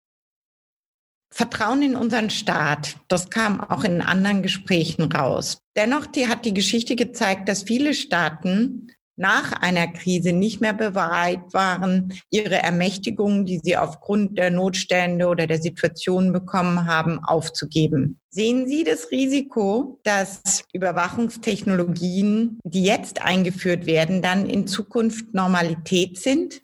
Vertrauen 1.32 1.80
in 1.80 1.96
unseren 1.96 2.28
Staat, 2.28 2.96
das 3.08 3.30
kam 3.30 3.60
auch 3.62 3.84
in 3.84 4.02
anderen 4.02 4.42
Gesprächen 4.42 5.10
raus. 5.10 5.62
Dennoch 5.76 6.04
die, 6.04 6.28
hat 6.28 6.44
die 6.44 6.52
Geschichte 6.52 6.94
gezeigt, 6.94 7.48
dass 7.48 7.62
viele 7.62 7.94
Staaten 7.94 8.91
nach 9.16 9.52
einer 9.52 9.88
Krise 9.88 10.32
nicht 10.32 10.60
mehr 10.60 10.72
bereit 10.72 11.52
waren, 11.52 12.14
ihre 12.30 12.56
Ermächtigungen, 12.56 13.44
die 13.44 13.60
sie 13.62 13.76
aufgrund 13.76 14.38
der 14.38 14.50
Notstände 14.50 15.26
oder 15.26 15.46
der 15.46 15.60
Situation 15.60 16.32
bekommen 16.32 16.86
haben, 16.86 17.18
aufzugeben. 17.18 18.18
Sehen 18.30 18.66
Sie 18.66 18.84
das 18.84 19.10
Risiko, 19.10 20.00
dass 20.04 20.64
Überwachungstechnologien, 20.72 22.58
die 22.64 22.84
jetzt 22.84 23.20
eingeführt 23.20 23.86
werden, 23.86 24.22
dann 24.22 24.48
in 24.48 24.66
Zukunft 24.66 25.34
Normalität 25.34 26.18
sind? 26.18 26.62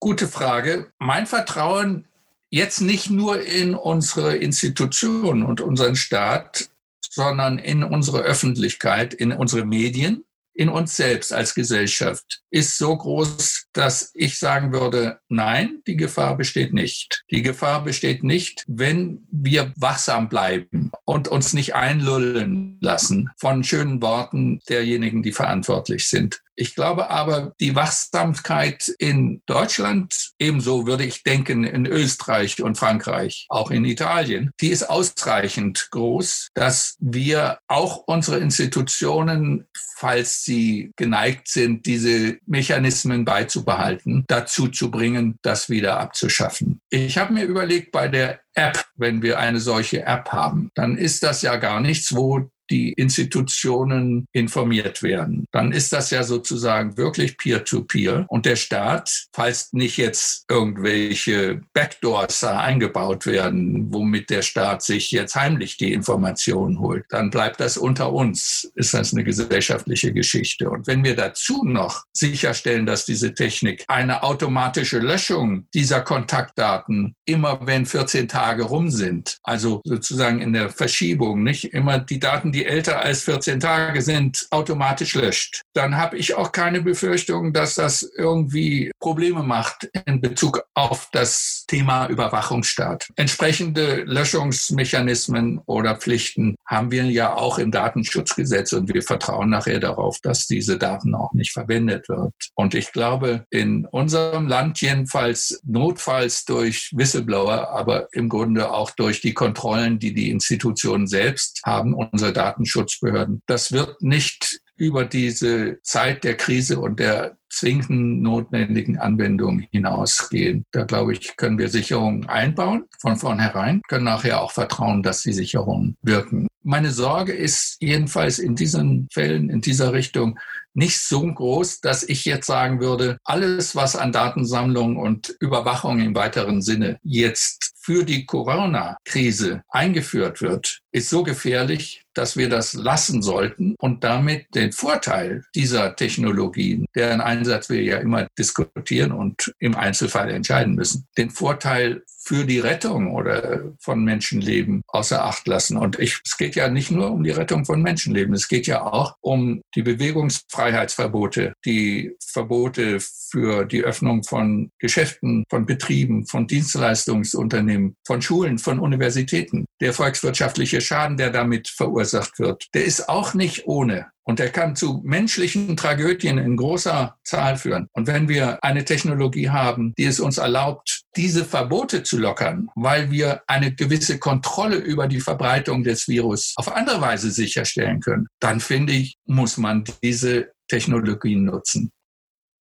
Gute 0.00 0.28
Frage. 0.28 0.92
Mein 0.98 1.26
Vertrauen 1.26 2.06
jetzt 2.50 2.80
nicht 2.80 3.10
nur 3.10 3.42
in 3.42 3.74
unsere 3.74 4.36
Institutionen 4.36 5.42
und 5.42 5.60
unseren 5.60 5.96
Staat, 5.96 6.70
sondern 7.10 7.58
in 7.58 7.82
unsere 7.82 8.20
Öffentlichkeit, 8.20 9.12
in 9.12 9.32
unsere 9.32 9.64
Medien, 9.64 10.24
in 10.58 10.68
uns 10.68 10.96
selbst 10.96 11.32
als 11.32 11.54
Gesellschaft 11.54 12.40
ist 12.50 12.78
so 12.78 12.96
groß, 12.96 13.66
dass 13.72 14.10
ich 14.14 14.40
sagen 14.40 14.72
würde, 14.72 15.20
nein, 15.28 15.82
die 15.86 15.96
Gefahr 15.96 16.36
besteht 16.36 16.74
nicht. 16.74 17.22
Die 17.30 17.42
Gefahr 17.42 17.84
besteht 17.84 18.24
nicht, 18.24 18.64
wenn 18.66 19.24
wir 19.30 19.72
wachsam 19.76 20.28
bleiben 20.28 20.90
und 21.04 21.28
uns 21.28 21.52
nicht 21.52 21.76
einlullen 21.76 22.76
lassen 22.80 23.30
von 23.38 23.62
schönen 23.62 24.02
Worten 24.02 24.58
derjenigen, 24.68 25.22
die 25.22 25.30
verantwortlich 25.30 26.08
sind. 26.08 26.40
Ich 26.60 26.74
glaube 26.74 27.08
aber, 27.08 27.54
die 27.60 27.76
Wachsamkeit 27.76 28.88
in 28.98 29.42
Deutschland, 29.46 30.32
ebenso 30.40 30.88
würde 30.88 31.04
ich 31.04 31.22
denken 31.22 31.62
in 31.62 31.86
Österreich 31.86 32.60
und 32.60 32.76
Frankreich, 32.76 33.46
auch 33.48 33.70
in 33.70 33.84
Italien, 33.84 34.50
die 34.60 34.70
ist 34.70 34.90
ausreichend 34.90 35.88
groß, 35.92 36.48
dass 36.54 36.96
wir 36.98 37.60
auch 37.68 37.98
unsere 38.08 38.38
Institutionen, 38.38 39.68
falls 39.96 40.42
sie 40.42 40.90
geneigt 40.96 41.46
sind, 41.46 41.86
diese 41.86 42.38
Mechanismen 42.44 43.24
beizubehalten, 43.24 44.24
dazu 44.26 44.66
zu 44.66 44.90
bringen, 44.90 45.38
das 45.42 45.70
wieder 45.70 46.00
abzuschaffen. 46.00 46.80
Ich 46.90 47.18
habe 47.18 47.34
mir 47.34 47.44
überlegt, 47.44 47.92
bei 47.92 48.08
der 48.08 48.40
App, 48.54 48.84
wenn 48.96 49.22
wir 49.22 49.38
eine 49.38 49.60
solche 49.60 50.04
App 50.04 50.32
haben, 50.32 50.72
dann 50.74 50.98
ist 50.98 51.22
das 51.22 51.42
ja 51.42 51.54
gar 51.54 51.80
nichts, 51.80 52.16
wo 52.16 52.50
die 52.70 52.92
Institutionen 52.92 54.26
informiert 54.32 55.02
werden. 55.02 55.46
Dann 55.52 55.72
ist 55.72 55.92
das 55.92 56.10
ja 56.10 56.22
sozusagen 56.22 56.96
wirklich 56.96 57.36
Peer-to-Peer. 57.36 58.20
-Peer. 58.20 58.26
Und 58.28 58.46
der 58.46 58.56
Staat, 58.56 59.26
falls 59.32 59.72
nicht 59.72 59.96
jetzt 59.96 60.44
irgendwelche 60.48 61.62
Backdoors 61.72 62.40
da 62.40 62.60
eingebaut 62.60 63.26
werden, 63.26 63.92
womit 63.92 64.30
der 64.30 64.42
Staat 64.42 64.82
sich 64.82 65.10
jetzt 65.10 65.34
heimlich 65.34 65.76
die 65.76 65.92
Informationen 65.92 66.80
holt, 66.80 67.04
dann 67.10 67.30
bleibt 67.30 67.60
das 67.60 67.76
unter 67.76 68.12
uns. 68.12 68.70
Ist 68.74 68.94
das 68.94 69.12
eine 69.12 69.24
gesellschaftliche 69.24 70.12
Geschichte. 70.12 70.70
Und 70.70 70.86
wenn 70.86 71.04
wir 71.04 71.16
dazu 71.16 71.64
noch 71.64 72.04
sicherstellen, 72.12 72.86
dass 72.86 73.04
diese 73.04 73.34
Technik 73.34 73.84
eine 73.88 74.22
automatische 74.22 74.98
Löschung 74.98 75.66
dieser 75.74 76.00
Kontaktdaten 76.00 77.14
immer 77.24 77.60
wenn 77.66 77.86
14 77.86 78.28
Tage 78.28 78.64
rum 78.64 78.90
sind, 78.90 79.38
also 79.42 79.80
sozusagen 79.84 80.40
in 80.40 80.52
der 80.52 80.70
Verschiebung, 80.70 81.42
nicht 81.42 81.72
immer 81.72 81.98
die 81.98 82.18
Daten, 82.18 82.52
die 82.52 82.57
die 82.58 82.66
älter 82.66 83.00
als 83.02 83.22
14 83.22 83.60
Tage 83.60 84.02
sind, 84.02 84.48
automatisch 84.50 85.14
löscht. 85.14 85.62
Dann 85.74 85.96
habe 85.96 86.16
ich 86.16 86.34
auch 86.34 86.50
keine 86.50 86.80
Befürchtung, 86.80 87.52
dass 87.52 87.76
das 87.76 88.02
irgendwie 88.16 88.90
Probleme 88.98 89.44
macht 89.44 89.88
in 90.06 90.20
Bezug 90.20 90.64
auf 90.74 91.08
das 91.12 91.64
Thema 91.68 92.08
Überwachungsstaat. 92.08 93.10
Entsprechende 93.14 94.02
Löschungsmechanismen 94.02 95.60
oder 95.66 95.94
Pflichten 95.94 96.56
haben 96.66 96.90
wir 96.90 97.04
ja 97.04 97.32
auch 97.32 97.60
im 97.60 97.70
Datenschutzgesetz 97.70 98.72
und 98.72 98.92
wir 98.92 99.02
vertrauen 99.02 99.50
nachher 99.50 99.78
darauf, 99.78 100.18
dass 100.20 100.48
diese 100.48 100.78
Daten 100.78 101.14
auch 101.14 101.32
nicht 101.34 101.52
verwendet 101.52 102.08
wird. 102.08 102.34
Und 102.56 102.74
ich 102.74 102.90
glaube, 102.90 103.44
in 103.50 103.86
unserem 103.86 104.48
Land 104.48 104.80
jedenfalls 104.80 105.60
notfalls 105.64 106.44
durch 106.44 106.90
Whistleblower, 106.92 107.70
aber 107.70 108.08
im 108.12 108.28
Grunde 108.28 108.72
auch 108.72 108.90
durch 108.90 109.20
die 109.20 109.34
Kontrollen, 109.34 110.00
die 110.00 110.12
die 110.12 110.30
Institutionen 110.30 111.06
selbst 111.06 111.60
haben, 111.64 111.94
unsere 111.94 112.32
Daten 112.32 112.47
Datenschutzbehörden. 112.48 113.42
Das 113.46 113.72
wird 113.72 114.02
nicht 114.02 114.60
über 114.76 115.04
diese 115.04 115.78
Zeit 115.82 116.24
der 116.24 116.36
Krise 116.36 116.78
und 116.78 117.00
der 117.00 117.36
zwingenden 117.50 118.22
notwendigen 118.22 118.98
Anwendung 118.98 119.60
hinausgehen. 119.72 120.64
Da 120.70 120.84
glaube 120.84 121.14
ich, 121.14 121.36
können 121.36 121.58
wir 121.58 121.68
Sicherungen 121.68 122.28
einbauen 122.28 122.84
von 123.00 123.16
vornherein, 123.16 123.82
können 123.88 124.04
nachher 124.04 124.40
auch 124.40 124.52
vertrauen, 124.52 125.02
dass 125.02 125.22
die 125.22 125.32
Sicherungen 125.32 125.96
wirken. 126.02 126.46
Meine 126.62 126.90
Sorge 126.90 127.32
ist 127.32 127.76
jedenfalls 127.80 128.38
in 128.38 128.54
diesen 128.54 129.08
Fällen, 129.12 129.48
in 129.48 129.60
dieser 129.60 129.92
Richtung, 129.92 130.38
nicht 130.74 131.00
so 131.00 131.22
groß, 131.22 131.80
dass 131.80 132.04
ich 132.04 132.24
jetzt 132.24 132.46
sagen 132.46 132.80
würde, 132.80 133.18
alles, 133.24 133.74
was 133.74 133.96
an 133.96 134.12
Datensammlung 134.12 134.96
und 134.96 135.34
Überwachung 135.40 135.98
im 135.98 136.14
weiteren 136.14 136.62
Sinne 136.62 136.98
jetzt 137.02 137.72
für 137.80 138.04
die 138.04 138.26
Corona-Krise 138.26 139.62
eingeführt 139.70 140.40
wird, 140.40 140.80
ist 140.92 141.10
so 141.10 141.22
gefährlich, 141.22 142.02
dass 142.14 142.36
wir 142.36 142.48
das 142.48 142.72
lassen 142.72 143.22
sollten 143.22 143.76
und 143.78 144.02
damit 144.02 144.46
den 144.54 144.72
Vorteil 144.72 145.44
dieser 145.54 145.94
Technologien, 145.94 146.84
deren 146.96 147.20
Einsatz 147.20 147.68
wir 147.68 147.82
ja 147.82 147.98
immer 147.98 148.26
diskutieren 148.36 149.12
und 149.12 149.52
im 149.60 149.76
Einzelfall 149.76 150.30
entscheiden 150.30 150.74
müssen, 150.74 151.06
den 151.16 151.30
Vorteil 151.30 152.02
für 152.20 152.44
die 152.44 152.58
Rettung 152.58 153.14
oder 153.14 153.72
von 153.80 154.04
Menschenleben 154.04 154.82
außer 154.88 155.24
Acht 155.24 155.46
lassen. 155.46 155.76
Und 155.76 155.98
ich, 155.98 156.20
es 156.26 156.36
geht 156.36 156.56
ja 156.56 156.68
nicht 156.68 156.90
nur 156.90 157.10
um 157.10 157.22
die 157.22 157.30
Rettung 157.30 157.64
von 157.64 157.80
Menschenleben, 157.80 158.34
es 158.34 158.48
geht 158.48 158.66
ja 158.66 158.82
auch 158.82 159.14
um 159.20 159.62
die 159.74 159.82
Bewegungsfreiheitsverbote, 159.82 161.54
die 161.64 162.16
Verbote 162.22 162.98
für 163.00 163.64
die 163.64 163.82
Öffnung 163.82 164.24
von 164.24 164.70
Geschäften, 164.78 165.44
von 165.48 165.64
Betrieben, 165.64 166.26
von 166.26 166.46
Dienstleistungsunternehmen, 166.46 167.96
von 168.06 168.20
Schulen, 168.20 168.58
von 168.58 168.78
Universitäten. 168.78 169.64
Der 169.80 169.92
volkswirtschaftliche 169.92 170.77
Schaden, 170.80 171.16
der 171.16 171.30
damit 171.30 171.68
verursacht 171.68 172.38
wird, 172.38 172.66
der 172.74 172.84
ist 172.84 173.08
auch 173.08 173.34
nicht 173.34 173.66
ohne. 173.66 174.06
Und 174.24 174.40
der 174.40 174.50
kann 174.50 174.76
zu 174.76 175.00
menschlichen 175.04 175.74
Tragödien 175.74 176.36
in 176.36 176.58
großer 176.58 177.16
Zahl 177.24 177.56
führen. 177.56 177.88
Und 177.92 178.06
wenn 178.06 178.28
wir 178.28 178.62
eine 178.62 178.84
Technologie 178.84 179.48
haben, 179.48 179.94
die 179.96 180.04
es 180.04 180.20
uns 180.20 180.36
erlaubt, 180.36 181.04
diese 181.16 181.46
Verbote 181.46 182.02
zu 182.02 182.18
lockern, 182.18 182.68
weil 182.74 183.10
wir 183.10 183.42
eine 183.46 183.74
gewisse 183.74 184.18
Kontrolle 184.18 184.76
über 184.76 185.08
die 185.08 185.20
Verbreitung 185.20 185.82
des 185.82 186.08
Virus 186.08 186.52
auf 186.56 186.70
andere 186.70 187.00
Weise 187.00 187.30
sicherstellen 187.30 188.00
können, 188.00 188.26
dann 188.38 188.60
finde 188.60 188.92
ich, 188.92 189.16
muss 189.24 189.56
man 189.56 189.84
diese 190.02 190.52
Technologien 190.68 191.44
nutzen. 191.44 191.90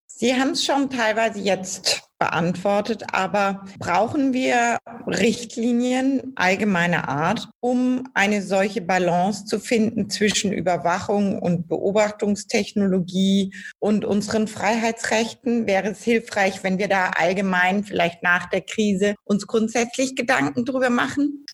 Sie 0.06 0.34
haben 0.34 0.50
es 0.50 0.64
schon 0.64 0.90
teilweise 0.90 1.40
jetzt 1.40 2.02
beantwortet, 2.24 3.04
aber 3.12 3.66
brauchen 3.78 4.32
wir 4.32 4.78
Richtlinien 5.06 6.32
allgemeiner 6.36 7.06
Art, 7.06 7.50
um 7.60 8.08
eine 8.14 8.40
solche 8.40 8.80
Balance 8.80 9.44
zu 9.44 9.60
finden 9.60 10.08
zwischen 10.08 10.50
Überwachung 10.50 11.38
und 11.38 11.68
Beobachtungstechnologie 11.68 13.52
und 13.78 14.06
unseren 14.06 14.48
Freiheitsrechten? 14.48 15.66
Wäre 15.66 15.88
es 15.88 16.02
hilfreich, 16.02 16.64
wenn 16.64 16.78
wir 16.78 16.88
da 16.88 17.10
allgemein 17.10 17.84
vielleicht 17.84 18.22
nach 18.22 18.48
der 18.48 18.62
Krise 18.62 19.14
uns 19.24 19.46
grundsätzlich 19.46 20.16
Gedanken 20.16 20.64
drüber 20.64 20.88
machen? 20.88 21.44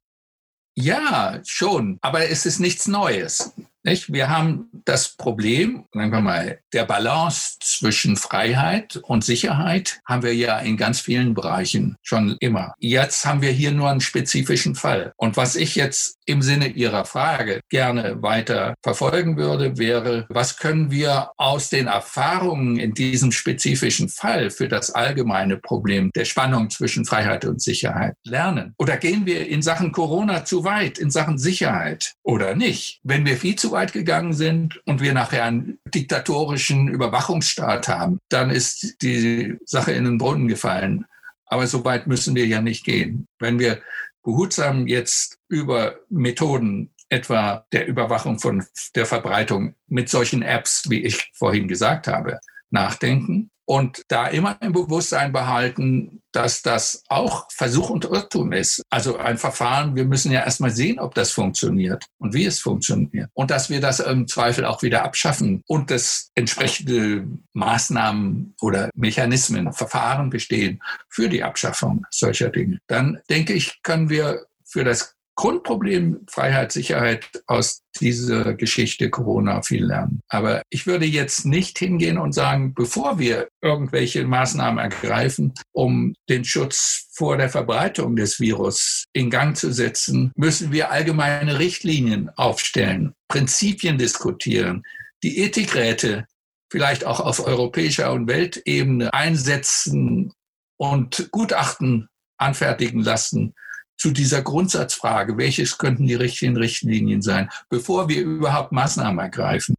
Ja, 0.77 1.41
schon, 1.45 1.99
aber 2.01 2.31
es 2.31 2.47
ist 2.47 2.61
nichts 2.61 2.87
Neues. 2.87 3.53
Nicht? 3.83 4.13
Wir 4.13 4.29
haben 4.29 4.69
das 4.85 5.17
Problem, 5.17 5.87
sagen 5.93 6.13
wir 6.13 6.21
mal, 6.21 6.61
der 6.73 6.85
Balance 6.85 7.57
zwischen 7.61 8.17
Freiheit 8.17 8.97
und 8.97 9.25
Sicherheit 9.25 10.01
haben 10.07 10.23
wir 10.23 10.35
ja 10.35 10.59
in 10.59 10.77
ganz 10.77 11.01
vielen 11.01 11.35
Bereichen 11.35 11.97
schon 12.03 12.37
immer. 12.41 12.75
Jetzt 12.79 13.25
haben 13.25 13.41
wir 13.41 13.51
hier 13.51 13.71
nur 13.71 13.91
einen 13.91 14.01
spezifischen 14.01 14.75
Fall. 14.75 15.13
Und 15.17 15.37
was 15.37 15.57
ich 15.57 15.77
jetzt 15.77 16.19
im 16.27 16.43
Sinne 16.43 16.69
Ihrer 16.69 17.05
Frage 17.05 17.61
gerne 17.71 18.23
weiter 18.23 18.75
verfolgen 18.83 19.37
würde, 19.37 19.79
wäre, 19.79 20.27
was 20.29 20.59
können 20.59 20.91
wir 20.91 21.31
aus 21.37 21.71
den 21.71 21.87
Erfahrungen 21.87 22.77
in 22.77 22.93
diesem 22.95 23.33
spezifischen 23.33 24.09
Fall 24.09 24.51
für 24.51 24.69
das 24.69 24.91
allgemeine 24.91 25.57
Problem 25.57 26.11
der 26.15 26.25
Spannung 26.25 26.71
zwischen 26.71 27.05
Freiheit 27.05 27.45
und 27.45 27.63
Sicherheit 27.63 28.15
lernen? 28.25 28.75
Oder 28.79 28.97
gehen 28.97 29.27
wir 29.27 29.49
in 29.49 29.63
Sachen 29.63 29.91
Corona 29.93 30.45
zu 30.45 30.65
weit, 30.65 30.99
in 30.99 31.11
Sachen 31.11 31.39
Sicherheit 31.39 32.15
oder 32.23 32.55
nicht? 32.55 33.01
Wenn 33.03 33.25
wir 33.25 33.37
viel 33.37 33.57
weit 33.73 33.93
gegangen 33.93 34.33
sind 34.33 34.81
und 34.87 35.01
wir 35.01 35.13
nachher 35.13 35.45
einen 35.45 35.79
diktatorischen 35.87 36.89
Überwachungsstaat 36.89 37.89
haben, 37.89 38.19
dann 38.29 38.51
ist 38.51 39.03
die 39.03 39.57
Sache 39.65 39.93
in 39.93 40.05
den 40.05 40.19
Brunnen 40.19 40.49
gefallen. 40.49 41.07
Aber 41.47 41.67
so 41.67 41.85
weit 41.85 42.07
müssen 42.07 42.35
wir 42.35 42.47
ja 42.47 42.61
nicht 42.61 42.85
gehen. 42.85 43.27
Wenn 43.39 43.59
wir 43.59 43.81
behutsam 44.23 44.87
jetzt 44.87 45.39
über 45.49 45.97
Methoden 46.09 46.91
etwa 47.09 47.67
der 47.73 47.89
Überwachung 47.89 48.39
von 48.39 48.65
der 48.95 49.07
Verbreitung 49.07 49.75
mit 49.89 50.09
solchen 50.09 50.43
Apps, 50.43 50.89
wie 50.89 51.03
ich 51.03 51.31
vorhin 51.35 51.67
gesagt 51.67 52.07
habe, 52.07 52.39
nachdenken, 52.71 53.51
und 53.71 54.03
da 54.09 54.27
immer 54.27 54.61
im 54.63 54.73
Bewusstsein 54.73 55.33
behalten, 55.33 56.20
dass 56.33 56.63
das 56.63 57.03
auch 57.09 57.47
Versuch 57.51 57.91
und 57.91 58.05
Irrtum 58.05 58.53
ist. 58.53 58.83
Also 58.91 59.17
ein 59.17 59.39
Verfahren, 59.39 59.97
wir 59.97 60.05
müssen 60.05 60.33
ja 60.33 60.41
erstmal 60.41 60.71
sehen, 60.71 60.99
ob 60.99 61.15
das 61.15 61.33
funktioniert 61.33 62.05
und 62.19 62.35
wie 62.35 62.47
es 62.47 62.61
funktioniert. 62.61 63.31
Und 63.35 63.51
dass 63.51 63.71
wir 63.71 63.81
das 63.81 64.01
im 64.01 64.27
Zweifel 64.27 64.65
auch 64.65 64.83
wieder 64.83 65.05
abschaffen 65.05 65.63
und 65.67 65.91
dass 65.91 66.31
entsprechende 66.35 67.27
Maßnahmen 67.53 68.55
oder 68.61 68.91
Mechanismen, 68.95 69.73
Verfahren 69.73 70.31
bestehen 70.31 70.83
für 71.09 71.29
die 71.29 71.43
Abschaffung 71.43 72.05
solcher 72.11 72.51
Dinge. 72.51 72.79
Dann 72.87 73.21
denke 73.29 73.53
ich, 73.53 73.83
können 73.83 74.09
wir 74.09 74.47
für 74.65 74.85
das 74.85 75.15
Grundproblem 75.41 76.27
Freiheit, 76.29 76.71
Sicherheit 76.71 77.27
aus 77.47 77.81
dieser 77.99 78.53
Geschichte 78.53 79.09
Corona 79.09 79.63
viel 79.63 79.87
lernen. 79.87 80.21
Aber 80.29 80.61
ich 80.69 80.87
würde 80.87 81.07
jetzt 81.07 81.47
nicht 81.47 81.79
hingehen 81.79 82.19
und 82.19 82.35
sagen, 82.35 82.75
bevor 82.75 83.19
wir 83.19 83.49
irgendwelche 83.63 84.27
Maßnahmen 84.27 84.79
ergreifen, 84.79 85.55
um 85.73 86.13
den 86.29 86.45
Schutz 86.45 87.07
vor 87.15 87.39
der 87.39 87.49
Verbreitung 87.49 88.17
des 88.17 88.39
Virus 88.39 89.07
in 89.15 89.31
Gang 89.31 89.57
zu 89.57 89.73
setzen, 89.73 90.31
müssen 90.37 90.73
wir 90.73 90.91
allgemeine 90.91 91.59
Richtlinien 91.59 92.29
aufstellen, 92.37 93.15
Prinzipien 93.29 93.97
diskutieren, 93.97 94.83
die 95.23 95.39
Ethikräte 95.39 96.27
vielleicht 96.71 97.07
auch 97.07 97.21
auf 97.21 97.47
europäischer 97.47 98.13
und 98.13 98.29
Weltebene 98.29 99.15
einsetzen 99.15 100.35
und 100.77 101.29
Gutachten 101.31 102.11
anfertigen 102.37 103.01
lassen, 103.01 103.55
zu 104.01 104.11
dieser 104.13 104.41
Grundsatzfrage, 104.41 105.37
welches 105.37 105.77
könnten 105.77 106.07
die 106.07 106.15
richtigen 106.15 106.57
Richtlinien 106.57 107.21
sein, 107.21 107.51
bevor 107.69 108.09
wir 108.09 108.23
überhaupt 108.23 108.73
Maßnahmen 108.73 109.19
ergreifen. 109.19 109.75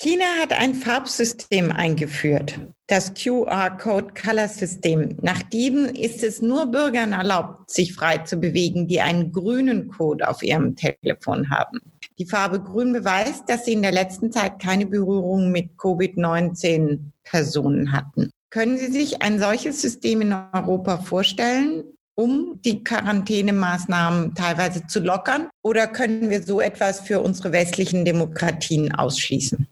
China 0.00 0.24
hat 0.40 0.52
ein 0.52 0.74
Farbsystem 0.74 1.70
eingeführt, 1.70 2.60
das 2.86 3.12
QR-Code 3.14 4.14
Color 4.14 4.48
System. 4.48 5.18
Nach 5.20 5.42
diesem 5.42 5.86
ist 5.86 6.22
es 6.22 6.40
nur 6.40 6.66
Bürgern 6.66 7.12
erlaubt, 7.12 7.70
sich 7.70 7.92
frei 7.92 8.18
zu 8.18 8.36
bewegen, 8.36 8.86
die 8.86 9.00
einen 9.00 9.32
grünen 9.32 9.88
Code 9.88 10.26
auf 10.26 10.42
ihrem 10.42 10.76
Telefon 10.76 11.50
haben. 11.50 11.80
Die 12.18 12.26
Farbe 12.26 12.60
grün 12.60 12.92
beweist, 12.92 13.48
dass 13.48 13.66
sie 13.66 13.72
in 13.72 13.82
der 13.82 13.92
letzten 13.92 14.32
Zeit 14.32 14.60
keine 14.62 14.86
Berührung 14.86 15.50
mit 15.50 15.72
Covid-19 15.76 17.00
Personen 17.24 17.92
hatten. 17.92 18.30
Können 18.50 18.78
Sie 18.78 18.90
sich 18.90 19.20
ein 19.20 19.38
solches 19.38 19.82
System 19.82 20.22
in 20.22 20.32
Europa 20.32 20.98
vorstellen? 20.98 21.84
Um 22.18 22.60
die 22.64 22.82
Quarantänemaßnahmen 22.82 24.34
teilweise 24.34 24.84
zu 24.88 24.98
lockern? 24.98 25.48
Oder 25.62 25.86
können 25.86 26.30
wir 26.30 26.42
so 26.42 26.60
etwas 26.60 27.00
für 27.00 27.20
unsere 27.20 27.52
westlichen 27.52 28.04
Demokratien 28.04 28.92
ausschließen? 28.92 29.68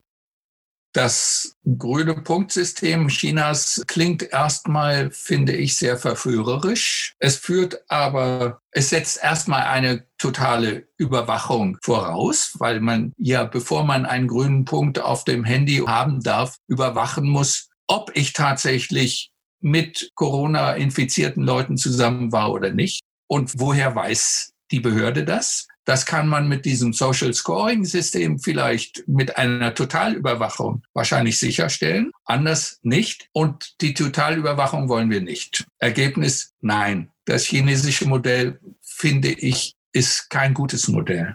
Das 0.92 1.56
grüne 1.76 2.14
Punktsystem 2.14 3.08
Chinas 3.08 3.82
klingt 3.86 4.22
erstmal, 4.22 5.10
finde 5.10 5.54
ich, 5.54 5.76
sehr 5.76 5.98
verführerisch. 5.98 7.14
Es 7.18 7.36
führt 7.36 7.82
aber, 7.88 8.60
es 8.70 8.90
setzt 8.90 9.22
erstmal 9.22 9.64
eine 9.64 10.06
totale 10.16 10.88
Überwachung 10.96 11.76
voraus, 11.82 12.54
weil 12.58 12.80
man 12.80 13.12
ja, 13.18 13.44
bevor 13.44 13.84
man 13.84 14.06
einen 14.06 14.28
grünen 14.28 14.64
Punkt 14.64 15.00
auf 15.00 15.24
dem 15.24 15.44
Handy 15.44 15.82
haben 15.86 16.22
darf, 16.22 16.56
überwachen 16.68 17.28
muss, 17.28 17.68
ob 17.88 18.12
ich 18.14 18.32
tatsächlich 18.32 19.32
mit 19.60 20.10
Corona-infizierten 20.14 21.42
Leuten 21.42 21.76
zusammen 21.76 22.32
war 22.32 22.52
oder 22.52 22.72
nicht. 22.72 23.02
Und 23.28 23.58
woher 23.58 23.94
weiß 23.94 24.52
die 24.70 24.80
Behörde 24.80 25.24
das? 25.24 25.66
Das 25.84 26.04
kann 26.04 26.26
man 26.26 26.48
mit 26.48 26.64
diesem 26.64 26.92
Social 26.92 27.32
Scoring 27.32 27.84
System 27.84 28.40
vielleicht 28.40 29.04
mit 29.06 29.36
einer 29.36 29.72
Totalüberwachung 29.72 30.82
wahrscheinlich 30.94 31.38
sicherstellen, 31.38 32.10
anders 32.24 32.80
nicht. 32.82 33.28
Und 33.32 33.80
die 33.80 33.94
Totalüberwachung 33.94 34.88
wollen 34.88 35.10
wir 35.10 35.20
nicht. 35.20 35.64
Ergebnis, 35.78 36.54
nein. 36.60 37.12
Das 37.24 37.44
chinesische 37.44 38.08
Modell, 38.08 38.58
finde 38.82 39.28
ich, 39.28 39.74
ist 39.92 40.28
kein 40.28 40.54
gutes 40.54 40.88
Modell. 40.88 41.34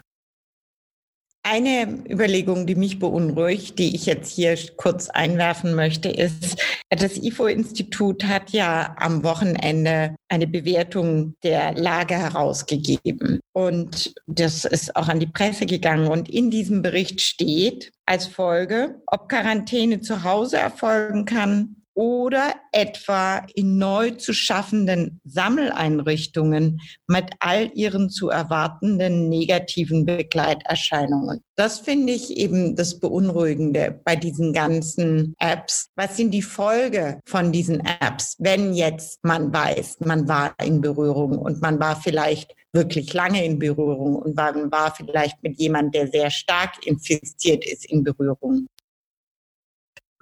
Eine 1.44 2.04
Überlegung, 2.08 2.68
die 2.68 2.76
mich 2.76 3.00
beunruhigt, 3.00 3.76
die 3.80 3.96
ich 3.96 4.06
jetzt 4.06 4.32
hier 4.32 4.56
kurz 4.76 5.08
einwerfen 5.08 5.74
möchte, 5.74 6.08
ist, 6.08 6.62
das 6.88 7.16
IFO-Institut 7.16 8.24
hat 8.24 8.50
ja 8.50 8.94
am 8.98 9.24
Wochenende 9.24 10.14
eine 10.28 10.46
Bewertung 10.46 11.34
der 11.42 11.74
Lage 11.74 12.14
herausgegeben. 12.14 13.40
Und 13.52 14.14
das 14.26 14.64
ist 14.64 14.94
auch 14.94 15.08
an 15.08 15.18
die 15.18 15.26
Presse 15.26 15.66
gegangen. 15.66 16.06
Und 16.06 16.28
in 16.28 16.52
diesem 16.52 16.80
Bericht 16.80 17.20
steht 17.20 17.90
als 18.06 18.28
Folge, 18.28 19.02
ob 19.06 19.28
Quarantäne 19.28 20.00
zu 20.00 20.22
Hause 20.22 20.58
erfolgen 20.58 21.24
kann 21.24 21.81
oder 21.94 22.54
etwa 22.72 23.38
in 23.54 23.78
neu 23.78 24.12
zu 24.12 24.32
schaffenden 24.32 25.20
Sammeleinrichtungen 25.24 26.80
mit 27.06 27.30
all 27.40 27.70
ihren 27.74 28.10
zu 28.10 28.30
erwartenden 28.30 29.28
negativen 29.28 30.06
Begleiterscheinungen. 30.06 31.42
Das 31.56 31.80
finde 31.80 32.12
ich 32.12 32.36
eben 32.36 32.76
das 32.76 32.98
Beunruhigende 32.98 34.00
bei 34.04 34.16
diesen 34.16 34.52
ganzen 34.52 35.34
Apps. 35.38 35.90
Was 35.96 36.16
sind 36.16 36.30
die 36.30 36.42
Folge 36.42 37.20
von 37.26 37.52
diesen 37.52 37.80
Apps, 37.80 38.36
wenn 38.38 38.72
jetzt 38.72 39.22
man 39.22 39.52
weiß, 39.52 39.98
man 40.00 40.26
war 40.28 40.54
in 40.64 40.80
Berührung 40.80 41.38
und 41.38 41.60
man 41.60 41.78
war 41.78 42.00
vielleicht 42.00 42.54
wirklich 42.72 43.12
lange 43.12 43.44
in 43.44 43.58
Berührung 43.58 44.16
und 44.16 44.34
man 44.34 44.72
war 44.72 44.94
vielleicht 44.94 45.42
mit 45.42 45.58
jemandem, 45.58 45.92
der 45.92 46.08
sehr 46.08 46.30
stark 46.30 46.86
infiziert 46.86 47.66
ist, 47.66 47.84
in 47.84 48.02
Berührung? 48.02 48.66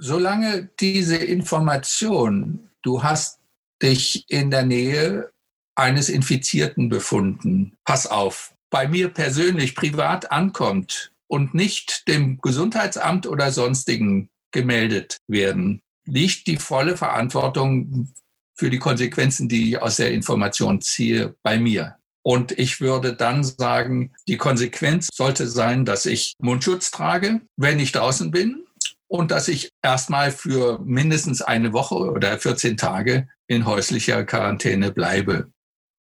Solange 0.00 0.70
diese 0.80 1.16
Information, 1.16 2.70
du 2.82 3.02
hast 3.02 3.38
dich 3.82 4.24
in 4.28 4.50
der 4.50 4.64
Nähe 4.64 5.30
eines 5.76 6.08
Infizierten 6.08 6.88
befunden, 6.88 7.76
pass 7.84 8.06
auf, 8.06 8.54
bei 8.70 8.88
mir 8.88 9.10
persönlich 9.10 9.74
privat 9.74 10.32
ankommt 10.32 11.12
und 11.28 11.54
nicht 11.54 12.08
dem 12.08 12.40
Gesundheitsamt 12.40 13.26
oder 13.26 13.52
sonstigen 13.52 14.30
gemeldet 14.52 15.18
werden, 15.28 15.80
liegt 16.06 16.46
die 16.46 16.56
volle 16.56 16.96
Verantwortung 16.96 18.12
für 18.56 18.70
die 18.70 18.78
Konsequenzen, 18.78 19.48
die 19.48 19.70
ich 19.70 19.82
aus 19.82 19.96
der 19.96 20.12
Information 20.12 20.80
ziehe, 20.80 21.36
bei 21.42 21.58
mir. 21.58 21.96
Und 22.22 22.52
ich 22.52 22.80
würde 22.80 23.14
dann 23.14 23.44
sagen, 23.44 24.12
die 24.28 24.36
Konsequenz 24.36 25.08
sollte 25.12 25.46
sein, 25.46 25.84
dass 25.84 26.04
ich 26.04 26.34
Mundschutz 26.38 26.90
trage, 26.90 27.40
wenn 27.56 27.78
ich 27.78 27.92
draußen 27.92 28.30
bin, 28.30 28.66
und 29.10 29.32
dass 29.32 29.48
ich 29.48 29.69
erstmal 29.82 30.30
für 30.30 30.78
mindestens 30.80 31.42
eine 31.42 31.72
Woche 31.72 31.94
oder 31.94 32.38
14 32.38 32.76
Tage 32.76 33.28
in 33.46 33.66
häuslicher 33.66 34.24
Quarantäne 34.24 34.92
bleibe 34.92 35.52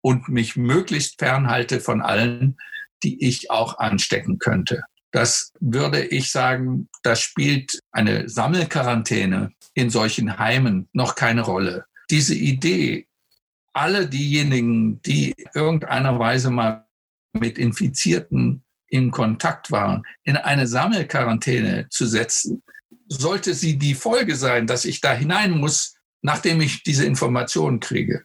und 0.03 0.29
mich 0.29 0.57
möglichst 0.57 1.19
fernhalte 1.19 1.81
von 1.81 2.03
allen, 2.03 2.57
die 3.03 3.25
ich 3.27 3.51
auch 3.51 3.79
anstecken 3.79 4.39
könnte. 4.39 4.83
Das 5.13 5.53
würde 5.61 6.05
ich 6.05 6.31
sagen, 6.31 6.89
das 7.03 7.21
spielt 7.21 7.79
eine 7.91 8.29
Sammelquarantäne 8.29 9.53
in 9.75 9.91
solchen 9.91 10.39
Heimen 10.39 10.89
noch 10.93 11.15
keine 11.15 11.43
Rolle. 11.43 11.85
Diese 12.11 12.35
Idee, 12.35 13.07
alle 13.75 14.09
diejenigen, 14.09 15.01
die 15.03 15.35
irgendeiner 15.55 16.19
Weise 16.19 16.51
mal 16.51 16.87
mit 17.33 17.59
Infizierten 17.59 18.65
in 18.89 19.11
Kontakt 19.11 19.71
waren, 19.71 20.03
in 20.23 20.37
eine 20.37 20.67
Sammelquarantäne 20.67 21.89
zu 21.89 22.07
setzen, 22.07 22.63
sollte 23.09 23.55
sie 23.55 23.79
die 23.79 23.95
Folge 23.95 24.37
sein, 24.37 24.67
dass 24.67 24.85
ich 24.85 25.01
da 25.01 25.13
hinein 25.13 25.59
muss, 25.59 25.97
nachdem 26.23 26.61
ich 26.61 26.83
diese 26.83 27.05
Informationen 27.05 27.81
kriege, 27.81 28.25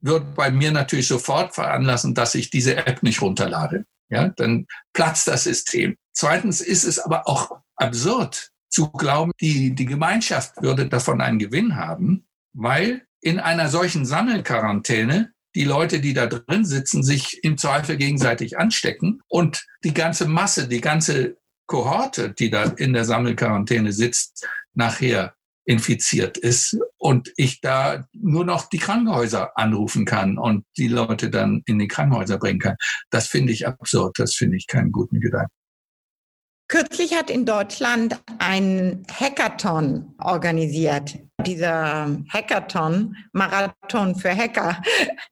wird 0.00 0.34
bei 0.34 0.50
mir 0.50 0.72
natürlich 0.72 1.08
sofort 1.08 1.54
veranlassen, 1.54 2.14
dass 2.14 2.34
ich 2.34 2.50
diese 2.50 2.76
App 2.76 3.02
nicht 3.02 3.22
runterlade. 3.22 3.84
Ja, 4.08 4.28
dann 4.28 4.66
platzt 4.92 5.26
das 5.26 5.44
System. 5.44 5.96
Zweitens 6.12 6.60
ist 6.60 6.84
es 6.84 6.98
aber 6.98 7.26
auch 7.26 7.58
absurd 7.74 8.50
zu 8.68 8.90
glauben, 8.92 9.32
die, 9.40 9.74
die 9.74 9.86
Gemeinschaft 9.86 10.62
würde 10.62 10.88
davon 10.88 11.20
einen 11.20 11.38
Gewinn 11.38 11.76
haben, 11.76 12.26
weil 12.52 13.06
in 13.20 13.40
einer 13.40 13.68
solchen 13.68 14.06
Sammelquarantäne 14.06 15.32
die 15.56 15.64
Leute, 15.64 16.00
die 16.00 16.12
da 16.12 16.26
drin 16.26 16.64
sitzen, 16.64 17.02
sich 17.02 17.42
im 17.42 17.58
Zweifel 17.58 17.96
gegenseitig 17.96 18.58
anstecken 18.58 19.22
und 19.26 19.66
die 19.82 19.94
ganze 19.94 20.28
Masse, 20.28 20.68
die 20.68 20.82
ganze 20.82 21.38
Kohorte, 21.66 22.32
die 22.32 22.50
da 22.50 22.64
in 22.64 22.92
der 22.92 23.04
Sammelquarantäne 23.04 23.92
sitzt, 23.92 24.48
nachher 24.74 25.34
infiziert 25.64 26.38
ist 26.38 26.78
und 26.96 27.32
ich 27.36 27.60
da 27.60 28.06
nur 28.12 28.44
noch 28.44 28.68
die 28.68 28.78
Krankenhäuser 28.78 29.58
anrufen 29.58 30.04
kann 30.04 30.38
und 30.38 30.64
die 30.76 30.88
Leute 30.88 31.28
dann 31.28 31.62
in 31.66 31.78
die 31.78 31.88
Krankenhäuser 31.88 32.38
bringen 32.38 32.60
kann. 32.60 32.76
Das 33.10 33.26
finde 33.26 33.52
ich 33.52 33.66
absurd. 33.66 34.18
Das 34.18 34.34
finde 34.34 34.56
ich 34.56 34.68
keinen 34.68 34.92
guten 34.92 35.20
Gedanken. 35.20 35.50
Kürzlich 36.68 37.14
hat 37.14 37.30
in 37.30 37.46
Deutschland 37.46 38.20
ein 38.38 39.06
Hackathon 39.08 40.14
organisiert. 40.18 41.16
Dieser 41.46 42.16
Hackathon, 42.28 43.14
Marathon 43.32 44.16
für 44.16 44.34
Hacker, 44.34 44.82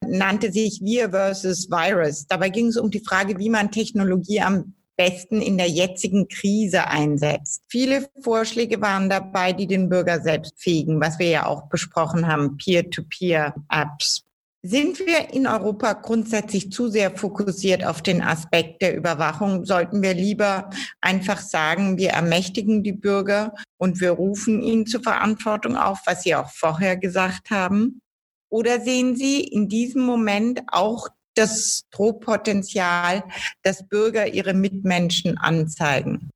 nannte 0.01 0.51
sich 0.51 0.79
Wir 0.81 1.09
versus 1.09 1.69
Virus. 1.69 2.25
Dabei 2.27 2.49
ging 2.49 2.67
es 2.67 2.77
um 2.77 2.89
die 2.89 3.03
Frage, 3.05 3.37
wie 3.37 3.49
man 3.49 3.69
Technologie 3.69 4.39
am 4.39 4.74
besten 4.97 5.41
in 5.41 5.57
der 5.57 5.69
jetzigen 5.69 6.27
Krise 6.27 6.87
einsetzt. 6.87 7.63
Viele 7.67 8.07
Vorschläge 8.21 8.81
waren 8.81 9.09
dabei, 9.09 9.53
die 9.53 9.67
den 9.67 9.89
Bürger 9.89 10.21
selbst 10.21 10.53
fähigen, 10.57 11.01
was 11.01 11.19
wir 11.19 11.29
ja 11.29 11.45
auch 11.45 11.69
besprochen 11.69 12.27
haben, 12.27 12.57
Peer-to-Peer-Apps. 12.57 14.25
Sind 14.67 14.97
wir 14.97 15.31
in 15.31 15.45
Europa 15.45 15.93
grundsätzlich 15.93 16.71
zu 16.71 16.87
sehr 16.87 17.15
fokussiert 17.15 17.85
auf 17.85 18.01
den 18.01 18.23
Aspekt 18.23 18.81
der 18.81 18.97
Überwachung? 18.97 19.63
Sollten 19.63 20.01
wir 20.01 20.15
lieber 20.15 20.71
einfach 21.01 21.39
sagen, 21.39 21.99
wir 21.99 22.09
ermächtigen 22.09 22.81
die 22.81 22.93
Bürger 22.93 23.53
und 23.77 24.01
wir 24.01 24.09
rufen 24.09 24.63
ihnen 24.63 24.87
zur 24.87 25.03
Verantwortung 25.03 25.75
auf, 25.75 25.99
was 26.07 26.23
Sie 26.23 26.33
auch 26.33 26.49
vorher 26.49 26.97
gesagt 26.97 27.51
haben? 27.51 28.01
Oder 28.49 28.81
sehen 28.81 29.15
Sie 29.15 29.41
in 29.41 29.69
diesem 29.69 30.01
Moment 30.01 30.63
auch 30.71 31.09
das 31.35 31.83
Drohpotenzial, 31.91 33.23
dass 33.63 33.87
Bürger 33.87 34.27
ihre 34.27 34.53
Mitmenschen 34.53 35.37
anzeigen? 35.37 36.29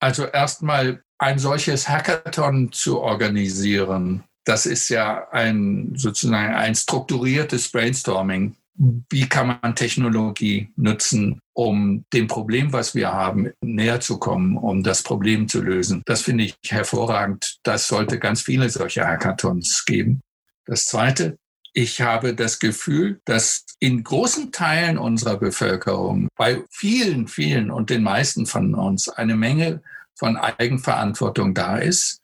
Also 0.00 0.26
erstmal 0.26 1.02
ein 1.18 1.38
solches 1.38 1.88
Hackathon 1.88 2.72
zu 2.72 3.00
organisieren, 3.00 4.24
das 4.46 4.64
ist 4.64 4.88
ja 4.88 5.28
ein 5.32 5.92
sozusagen 5.96 6.54
ein 6.54 6.74
strukturiertes 6.74 7.68
Brainstorming. 7.70 8.56
Wie 9.10 9.28
kann 9.28 9.58
man 9.60 9.74
Technologie 9.74 10.70
nutzen, 10.76 11.40
um 11.52 12.04
dem 12.12 12.28
Problem, 12.28 12.72
was 12.72 12.94
wir 12.94 13.12
haben, 13.12 13.50
näher 13.60 14.00
zu 14.00 14.18
kommen, 14.18 14.56
um 14.56 14.82
das 14.84 15.02
Problem 15.02 15.48
zu 15.48 15.62
lösen? 15.62 16.02
Das 16.06 16.22
finde 16.22 16.44
ich 16.44 16.54
hervorragend. 16.64 17.58
Das 17.64 17.88
sollte 17.88 18.18
ganz 18.20 18.42
viele 18.42 18.70
solche 18.70 19.04
Hackathons 19.04 19.84
geben. 19.84 20.20
Das 20.64 20.84
Zweite, 20.84 21.38
ich 21.76 22.00
habe 22.00 22.34
das 22.34 22.58
Gefühl, 22.58 23.20
dass 23.26 23.66
in 23.80 24.02
großen 24.02 24.50
Teilen 24.50 24.96
unserer 24.96 25.36
Bevölkerung, 25.36 26.28
bei 26.34 26.64
vielen, 26.70 27.28
vielen 27.28 27.70
und 27.70 27.90
den 27.90 28.02
meisten 28.02 28.46
von 28.46 28.74
uns, 28.74 29.10
eine 29.10 29.36
Menge 29.36 29.82
von 30.14 30.38
Eigenverantwortung 30.38 31.52
da 31.52 31.76
ist 31.76 32.22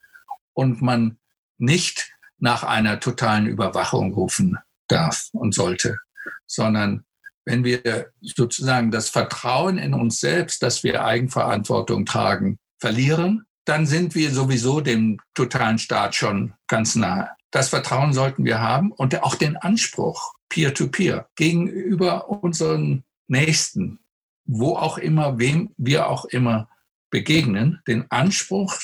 und 0.55 0.81
man 0.81 1.19
nicht 1.59 2.15
nach 2.39 2.63
einer 2.63 2.99
totalen 2.99 3.47
Überwachung 3.47 4.15
rufen 4.15 4.57
darf 4.89 5.29
und 5.33 5.55
sollte, 5.55 5.99
sondern 6.47 7.05
wenn 7.45 7.63
wir 7.63 8.11
sozusagen 8.23 8.91
das 8.91 9.11
Vertrauen 9.11 9.77
in 9.77 9.93
uns 9.93 10.19
selbst, 10.19 10.63
dass 10.63 10.83
wir 10.83 11.05
Eigenverantwortung 11.05 12.07
tragen, 12.07 12.59
verlieren, 12.81 13.45
dann 13.67 13.85
sind 13.85 14.15
wir 14.15 14.31
sowieso 14.31 14.81
dem 14.81 15.21
totalen 15.35 15.77
Staat 15.77 16.15
schon 16.15 16.55
ganz 16.69 16.95
nahe. 16.95 17.29
Das 17.53 17.69
Vertrauen 17.69 18.13
sollten 18.15 18.45
wir 18.45 18.61
haben 18.61 18.91
und 18.91 19.23
auch 19.23 19.35
den 19.35 19.57
Anspruch, 19.57 20.35
peer-to-peer, 20.49 21.19
-peer, 21.19 21.27
gegenüber 21.37 22.29
unseren 22.29 23.05
Nächsten, 23.29 24.01
wo 24.45 24.75
auch 24.77 24.99
immer, 24.99 25.39
wem 25.39 25.71
wir 25.77 26.09
auch 26.09 26.25
immer 26.25 26.69
begegnen, 27.11 27.81
den 27.87 28.11
Anspruch, 28.11 28.75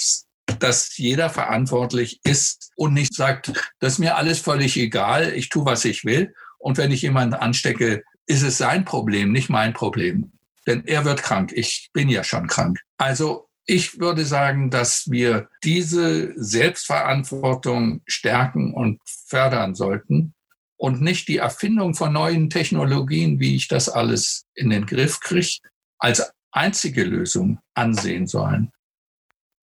dass 0.59 0.97
jeder 0.99 1.31
verantwortlich 1.31 2.21
ist 2.25 2.71
und 2.77 2.93
nicht 2.93 3.15
sagt, 3.15 3.53
das 3.81 3.95
ist 3.95 3.99
mir 3.99 4.17
alles 4.17 4.39
völlig 4.39 4.77
egal, 4.77 5.33
ich 5.33 5.49
tue, 5.49 5.65
was 5.65 5.85
ich 5.85 6.05
will. 6.05 6.35
Und 6.59 6.77
wenn 6.77 6.91
ich 6.91 7.03
jemanden 7.03 7.35
anstecke, 7.35 8.05
ist 8.27 8.43
es 8.43 8.59
sein 8.59 8.85
Problem, 8.85 9.33
nicht 9.33 9.49
mein 9.49 9.73
Problem. 9.73 10.33
Denn 10.67 10.85
er 10.87 11.07
wird 11.07 11.23
krank. 11.23 11.53
Ich 11.55 11.89
bin 11.95 12.11
ja 12.11 12.23
schon 12.23 12.47
krank. 12.47 12.81
Also 12.99 13.48
ich 13.69 14.01
würde 14.01 14.25
sagen, 14.25 14.71
dass 14.71 15.11
wir 15.11 15.51
diese 15.63 16.33
Selbstverantwortung 16.43 18.01
stärken 18.07 18.73
und 18.73 18.99
fördern 19.05 19.75
sollten 19.75 20.35
und 20.79 21.03
nicht 21.03 21.29
die 21.29 21.37
Erfindung 21.37 21.95
von 21.95 22.15
neuen 22.15 22.49
Technologien, 22.49 23.41
wie 23.41 23.57
ich 23.57 23.69
das 23.69 23.91
alles 23.91 24.47
in 24.55 24.71
den 24.71 24.87
Griff 24.87 25.21
kriege, 25.21 25.59
als 25.99 26.33
einzige 26.51 27.05
Lösung 27.05 27.59
ansehen 27.75 28.27
sollen. 28.27 28.73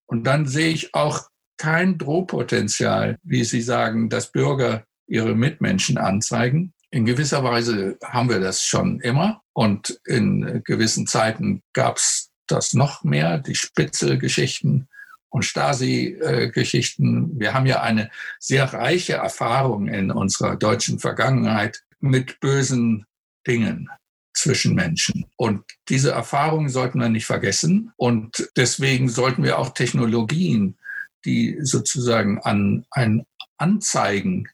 Und 0.05 0.25
dann 0.25 0.45
sehe 0.45 0.69
ich 0.69 0.93
auch 0.93 1.27
kein 1.57 1.97
Drohpotenzial, 1.97 3.17
wie 3.23 3.43
Sie 3.43 3.61
sagen, 3.61 4.09
dass 4.09 4.31
Bürger 4.31 4.85
ihre 5.07 5.33
Mitmenschen 5.33 5.97
anzeigen. 5.97 6.73
In 6.91 7.05
gewisser 7.05 7.43
Weise 7.43 7.97
haben 8.03 8.29
wir 8.29 8.39
das 8.39 8.61
schon 8.63 8.99
immer 8.99 9.41
und 9.53 9.99
in 10.05 10.61
gewissen 10.63 11.07
Zeiten 11.07 11.63
gab 11.73 11.97
es 11.97 12.29
das 12.47 12.73
noch 12.73 13.03
mehr, 13.03 13.37
die 13.37 13.55
Spitzelgeschichten 13.55 14.87
und 15.29 15.43
Stasi-Geschichten. 15.43 17.39
Wir 17.39 17.53
haben 17.53 17.65
ja 17.65 17.81
eine 17.81 18.09
sehr 18.39 18.71
reiche 18.71 19.13
Erfahrung 19.13 19.87
in 19.87 20.11
unserer 20.11 20.55
deutschen 20.55 20.99
Vergangenheit 20.99 21.83
mit 21.99 22.39
bösen 22.39 23.05
Dingen 23.45 23.89
zwischen 24.33 24.75
Menschen. 24.75 25.25
Und 25.37 25.63
diese 25.89 26.11
Erfahrungen 26.11 26.69
sollten 26.69 26.99
wir 26.99 27.09
nicht 27.09 27.25
vergessen. 27.25 27.91
Und 27.97 28.49
deswegen 28.55 29.09
sollten 29.09 29.43
wir 29.43 29.59
auch 29.59 29.69
Technologien, 29.69 30.77
die 31.25 31.57
sozusagen 31.61 32.39
an 32.39 32.85
ein 32.91 33.25
Anzeigen 33.57 34.47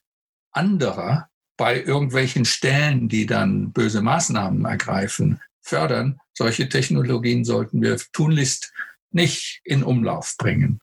anderer 0.52 1.30
bei 1.58 1.82
irgendwelchen 1.82 2.46
Stellen, 2.46 3.10
die 3.10 3.26
dann 3.26 3.72
böse 3.72 4.02
Maßnahmen 4.02 4.66
ergreifen, 4.66 5.40
fördern. 5.62 6.20
Solche 6.42 6.68
Technologien 6.68 7.46
sollten 7.46 7.84
wir 7.84 7.98
tunlichst 8.14 8.74
nicht 9.12 9.62
in 9.64 9.84
Umlauf 9.84 10.34
bringen. 10.40 10.80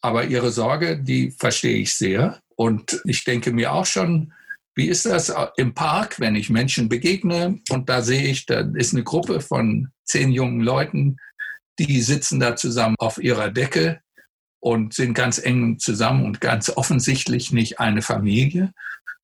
Aber 0.00 0.26
Ihre 0.26 0.52
Sorge, 0.52 1.02
die 1.02 1.32
verstehe 1.32 1.78
ich 1.78 1.94
sehr. 1.94 2.40
Und 2.54 3.02
ich 3.04 3.24
denke 3.24 3.52
mir 3.52 3.72
auch 3.72 3.86
schon, 3.86 4.32
wie 4.76 4.86
ist 4.86 5.04
das 5.04 5.34
im 5.56 5.74
Park, 5.74 6.20
wenn 6.20 6.36
ich 6.36 6.48
Menschen 6.48 6.88
begegne 6.88 7.58
und 7.70 7.88
da 7.88 8.02
sehe 8.02 8.22
ich, 8.22 8.46
da 8.46 8.60
ist 8.60 8.94
eine 8.94 9.02
Gruppe 9.02 9.40
von 9.40 9.88
zehn 10.04 10.30
jungen 10.30 10.60
Leuten, 10.60 11.16
die 11.80 12.00
sitzen 12.00 12.38
da 12.38 12.54
zusammen 12.54 12.94
auf 13.00 13.18
ihrer 13.18 13.50
Decke 13.50 14.00
und 14.60 14.94
sind 14.94 15.14
ganz 15.14 15.44
eng 15.44 15.80
zusammen 15.80 16.24
und 16.24 16.40
ganz 16.40 16.70
offensichtlich 16.70 17.50
nicht 17.50 17.80
eine 17.80 18.00
Familie, 18.00 18.72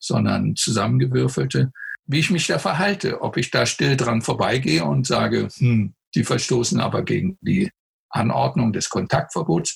sondern 0.01 0.57
zusammengewürfelte. 0.57 1.71
Wie 2.09 2.19
ich 2.21 2.31
mich 2.31 2.47
da 2.47 2.59
verhalte, 2.59 3.21
ob 3.21 3.37
ich 3.37 3.51
da 3.51 3.67
still 3.67 3.97
dran 3.97 4.23
vorbeigehe 4.23 4.85
und 4.85 5.07
sage, 5.07 5.49
hm, 5.57 5.95
die 6.15 6.25
verstoßen 6.25 6.81
aber 6.81 7.05
gegen 7.05 7.39
die 7.43 7.71
Anordnung 8.11 8.73
des 8.73 8.89
Kontaktverbots, 8.89 9.75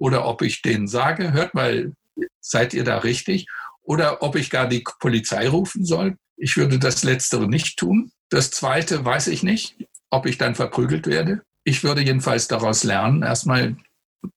oder 0.00 0.24
ob 0.24 0.42
ich 0.42 0.62
denen 0.62 0.88
sage, 0.88 1.32
hört 1.32 1.54
mal, 1.54 1.92
seid 2.40 2.74
ihr 2.74 2.84
da 2.84 2.98
richtig? 2.98 3.46
Oder 3.82 4.22
ob 4.22 4.34
ich 4.34 4.50
gar 4.50 4.66
die 4.66 4.82
Polizei 4.98 5.48
rufen 5.48 5.84
soll. 5.84 6.16
Ich 6.36 6.56
würde 6.56 6.78
das 6.78 7.04
Letztere 7.04 7.48
nicht 7.48 7.78
tun. 7.78 8.10
Das 8.30 8.50
Zweite 8.50 9.04
weiß 9.04 9.26
ich 9.28 9.42
nicht, 9.42 9.76
ob 10.10 10.26
ich 10.26 10.38
dann 10.38 10.54
verprügelt 10.54 11.06
werde. 11.06 11.42
Ich 11.64 11.84
würde 11.84 12.00
jedenfalls 12.00 12.48
daraus 12.48 12.82
lernen, 12.82 13.22
erstmal, 13.22 13.76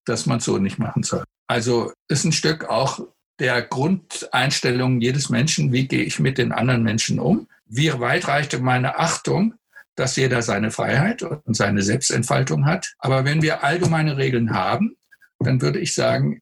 dass 0.05 0.25
man 0.25 0.41
so 0.41 0.57
nicht 0.57 0.79
machen 0.79 1.03
soll. 1.03 1.23
Also 1.47 1.93
ist 2.09 2.25
ein 2.25 2.33
Stück 2.33 2.65
auch 2.65 2.99
der 3.39 3.61
Grundeinstellung 3.61 5.01
jedes 5.01 5.29
Menschen, 5.29 5.71
wie 5.71 5.87
gehe 5.87 6.03
ich 6.03 6.19
mit 6.19 6.37
den 6.37 6.51
anderen 6.51 6.83
Menschen 6.83 7.19
um? 7.19 7.47
Wie 7.65 7.91
weit 7.99 8.27
reichte 8.27 8.59
meine 8.59 8.99
Achtung, 8.99 9.55
dass 9.95 10.15
jeder 10.15 10.41
seine 10.41 10.71
Freiheit 10.71 11.23
und 11.23 11.55
seine 11.55 11.81
Selbstentfaltung 11.81 12.65
hat? 12.65 12.93
Aber 12.99 13.25
wenn 13.25 13.41
wir 13.41 13.63
allgemeine 13.63 14.17
Regeln 14.17 14.53
haben, 14.53 14.95
dann 15.39 15.61
würde 15.61 15.79
ich 15.79 15.93
sagen, 15.93 16.41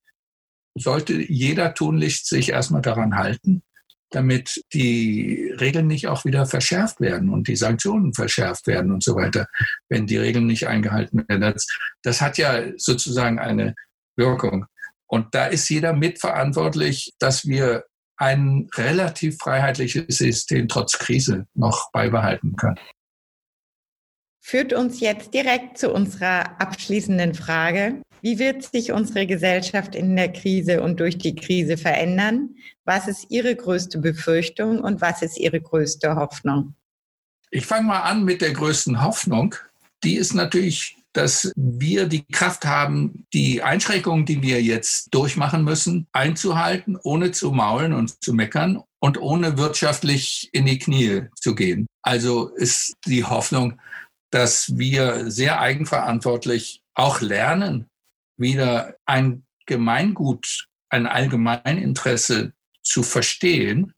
sollte 0.76 1.14
jeder 1.14 1.74
tunlichst 1.74 2.28
sich 2.28 2.50
erstmal 2.50 2.82
daran 2.82 3.16
halten, 3.16 3.64
damit 4.10 4.64
die 4.74 5.54
Regeln 5.60 5.88
nicht 5.88 6.08
auch 6.08 6.26
wieder 6.26 6.46
verschärft 6.46 7.00
werden 7.00 7.30
und 7.30 7.48
die 7.48 7.56
Sanktionen 7.56 8.14
verschärft 8.14 8.68
werden 8.68 8.92
und 8.92 9.04
so 9.04 9.16
weiter, 9.16 9.48
wenn 9.90 10.08
die 10.08 10.18
Regeln 10.18 10.48
nicht 10.48 10.68
eingehalten 10.68 11.26
werden. 11.28 11.42
Das, 11.42 11.68
das 12.04 12.22
hat 12.22 12.38
ja 12.38 12.64
sozusagen 12.78 13.40
eine 13.40 13.76
Wirkung. 14.18 14.66
Und 15.12 15.36
da 15.36 15.48
ist 15.48 15.68
jeder 15.70 15.92
mitverantwortlich, 15.92 17.14
dass 17.20 17.46
wir 17.46 17.84
ein 18.16 18.70
relativ 18.76 19.38
freiheitliches 19.40 20.06
System 20.08 20.70
trotz 20.70 20.98
Krise 20.98 21.48
noch 21.54 21.92
beibehalten 21.92 22.56
können. 22.56 22.80
Führt 24.40 24.72
uns 24.72 25.02
jetzt 25.02 25.34
direkt 25.34 25.78
zu 25.78 25.92
unserer 25.92 26.62
abschließenden 26.62 27.34
Frage. 27.34 28.02
Wie 28.22 28.40
wird 28.40 28.64
sich 28.64 28.94
unsere 28.94 29.28
Gesellschaft 29.28 29.96
in 29.96 30.16
der 30.16 30.32
Krise 30.32 30.82
und 30.82 31.00
durch 31.02 31.18
die 31.18 31.36
Krise 31.36 31.76
verändern? 31.76 32.56
Was 32.86 33.10
ist 33.10 33.26
Ihre 33.30 33.56
größte 33.56 34.00
Befürchtung 34.00 34.80
und 34.80 35.02
was 35.02 35.22
ist 35.22 35.38
Ihre 35.38 35.60
größte 35.60 36.16
Hoffnung? 36.16 36.76
Ich 37.50 37.66
fange 37.66 37.88
mal 37.88 38.02
an 38.02 38.24
mit 38.24 38.42
der 38.42 38.54
größten 38.54 39.04
Hoffnung. 39.04 39.56
Die 40.06 40.16
ist 40.16 40.34
natürlich, 40.34 40.96
dass 41.14 41.52
wir 41.56 42.08
die 42.08 42.26
Kraft 42.26 42.66
haben, 42.66 43.26
die 43.34 43.62
Einschränkungen, 43.62 44.26
die 44.26 44.42
wir 44.42 44.62
jetzt 44.62 45.14
durchmachen 45.14 45.64
müssen, 45.64 46.08
einzuhalten, 46.14 46.98
ohne 47.04 47.32
zu 47.32 47.52
maulen 47.52 47.94
und 47.94 48.24
zu 48.24 48.34
meckern 48.34 48.82
und 49.00 49.20
ohne 49.20 49.58
wirtschaftlich 49.58 50.50
in 50.54 50.66
die 50.66 50.80
Knie 50.80 51.24
zu 51.36 51.56
gehen. 51.56 51.88
Also 52.02 52.50
ist 52.56 52.94
die 53.06 53.26
Hoffnung, 53.26 53.80
dass 54.32 54.78
wir 54.78 55.30
sehr 55.30 55.60
eigenverantwortlich 55.60 56.82
auch 56.96 57.22
lernen, 57.22 57.88
wieder 58.38 58.96
ein 59.06 59.44
Gemeingut, 59.66 60.68
ein 60.90 61.08
Allgemeininteresse 61.08 62.54
zu 62.84 63.04
verstehen. 63.04 63.94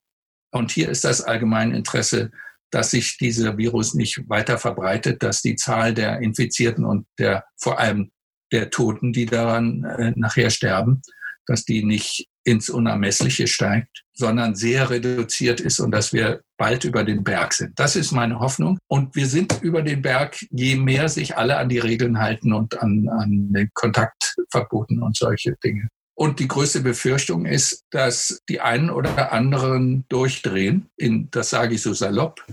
Und 0.52 0.72
hier 0.72 0.90
ist 0.90 1.04
das 1.04 1.22
Allgemeininteresse, 1.22 2.32
dass 2.74 2.92
sich 2.92 3.18
dieser 3.18 3.58
Virus 3.58 3.94
nicht 3.94 4.28
weiter 4.30 4.58
verbreitet, 4.58 5.22
dass 5.22 5.42
die 5.42 5.56
Zahl 5.56 5.94
der 5.94 6.20
Infizierten 6.20 6.86
und 6.86 7.06
der 7.20 7.46
vor 7.58 7.80
allem 7.80 8.12
der 8.52 8.70
Toten, 8.70 9.14
die 9.14 9.26
daran 9.26 9.84
äh, 9.84 10.14
nachher 10.16 10.50
sterben, 10.50 11.02
dass 11.46 11.66
die 11.66 11.84
nicht 11.84 12.28
ins 12.46 12.70
Unermessliche 12.70 13.48
steigt, 13.48 14.04
sondern 14.14 14.56
sehr 14.56 14.90
reduziert 14.90 15.62
ist 15.62 15.80
und 15.80 15.92
dass 15.92 16.14
wir 16.14 16.42
bald 16.58 16.84
über 16.84 17.04
den 17.04 17.24
Berg 17.24 17.54
sind. 17.54 17.80
Das 17.80 17.96
ist 17.96 18.12
meine 18.12 18.40
Hoffnung. 18.40 18.78
Und 18.88 19.16
wir 19.16 19.28
sind 19.28 19.62
über 19.62 19.82
den 19.82 20.02
Berg, 20.02 20.38
je 20.52 20.76
mehr 20.76 21.10
sich 21.10 21.38
alle 21.38 21.58
an 21.58 21.70
die 21.70 21.80
Regeln 21.80 22.20
halten 22.20 22.54
und 22.54 22.82
an, 22.82 23.08
an 23.10 23.54
den 23.54 23.70
Kontaktverboten 23.74 25.02
und 25.02 25.16
solche 25.16 25.56
Dinge. 25.64 25.88
Und 26.16 26.40
die 26.40 26.48
größte 26.48 26.82
Befürchtung 26.82 27.46
ist, 27.46 27.86
dass 27.90 28.42
die 28.48 28.62
einen 28.62 28.90
oder 28.90 29.32
anderen 29.32 30.06
durchdrehen. 30.10 30.90
In, 30.96 31.30
das 31.32 31.50
sage 31.50 31.76
ich 31.76 31.82
so 31.82 31.94
salopp. 31.94 32.46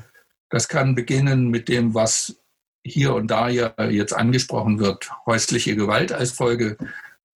Das 0.51 0.69
kann 0.69 0.95
beginnen 0.95 1.49
mit 1.49 1.69
dem, 1.69 1.95
was 1.95 2.37
hier 2.85 3.15
und 3.15 3.29
da 3.31 3.49
ja 3.49 3.75
jetzt 3.85 4.13
angesprochen 4.13 4.79
wird, 4.79 5.11
häusliche 5.27 5.77
Gewalt 5.77 6.13
als 6.13 6.33
Folge 6.33 6.77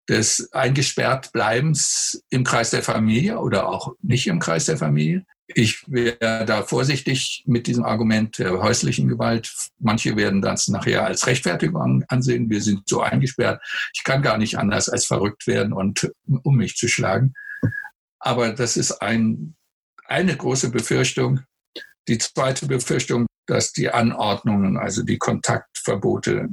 des 0.10 0.52
Eingesperrtbleibens 0.52 2.24
im 2.30 2.44
Kreis 2.44 2.72
der 2.72 2.84
Familie 2.84 3.40
oder 3.40 3.70
auch 3.70 3.94
nicht 4.02 4.28
im 4.28 4.40
Kreis 4.40 4.66
der 4.66 4.78
Familie. 4.78 5.26
Ich 5.48 5.84
wäre 5.88 6.46
da 6.46 6.64
vorsichtig 6.64 7.44
mit 7.46 7.68
diesem 7.68 7.84
Argument 7.84 8.40
der 8.40 8.60
häuslichen 8.62 9.08
Gewalt. 9.08 9.54
Manche 9.80 10.16
werden 10.16 10.42
das 10.42 10.68
nachher 10.68 11.06
als 11.06 11.28
Rechtfertigung 11.28 12.04
ansehen. 12.08 12.50
Wir 12.50 12.62
sind 12.62 12.88
so 12.88 13.02
eingesperrt. 13.02 13.62
Ich 13.94 14.04
kann 14.04 14.22
gar 14.22 14.38
nicht 14.38 14.58
anders 14.58 14.90
als 14.90 15.06
verrückt 15.06 15.46
werden 15.48 15.74
und 15.74 16.12
um 16.44 16.56
mich 16.56 16.76
zu 16.76 16.88
schlagen. 16.88 17.34
Aber 18.20 18.54
das 18.54 18.78
ist 18.78 19.02
ein, 19.02 19.56
eine 20.06 20.36
große 20.36 20.72
Befürchtung. 20.72 21.42
Die 22.08 22.18
zweite 22.18 22.68
Befürchtung, 22.68 23.28
dass 23.48 23.72
die 23.72 23.90
Anordnungen, 23.90 24.78
also 24.78 25.04
die 25.04 25.18
Kontaktverbote, 25.18 26.50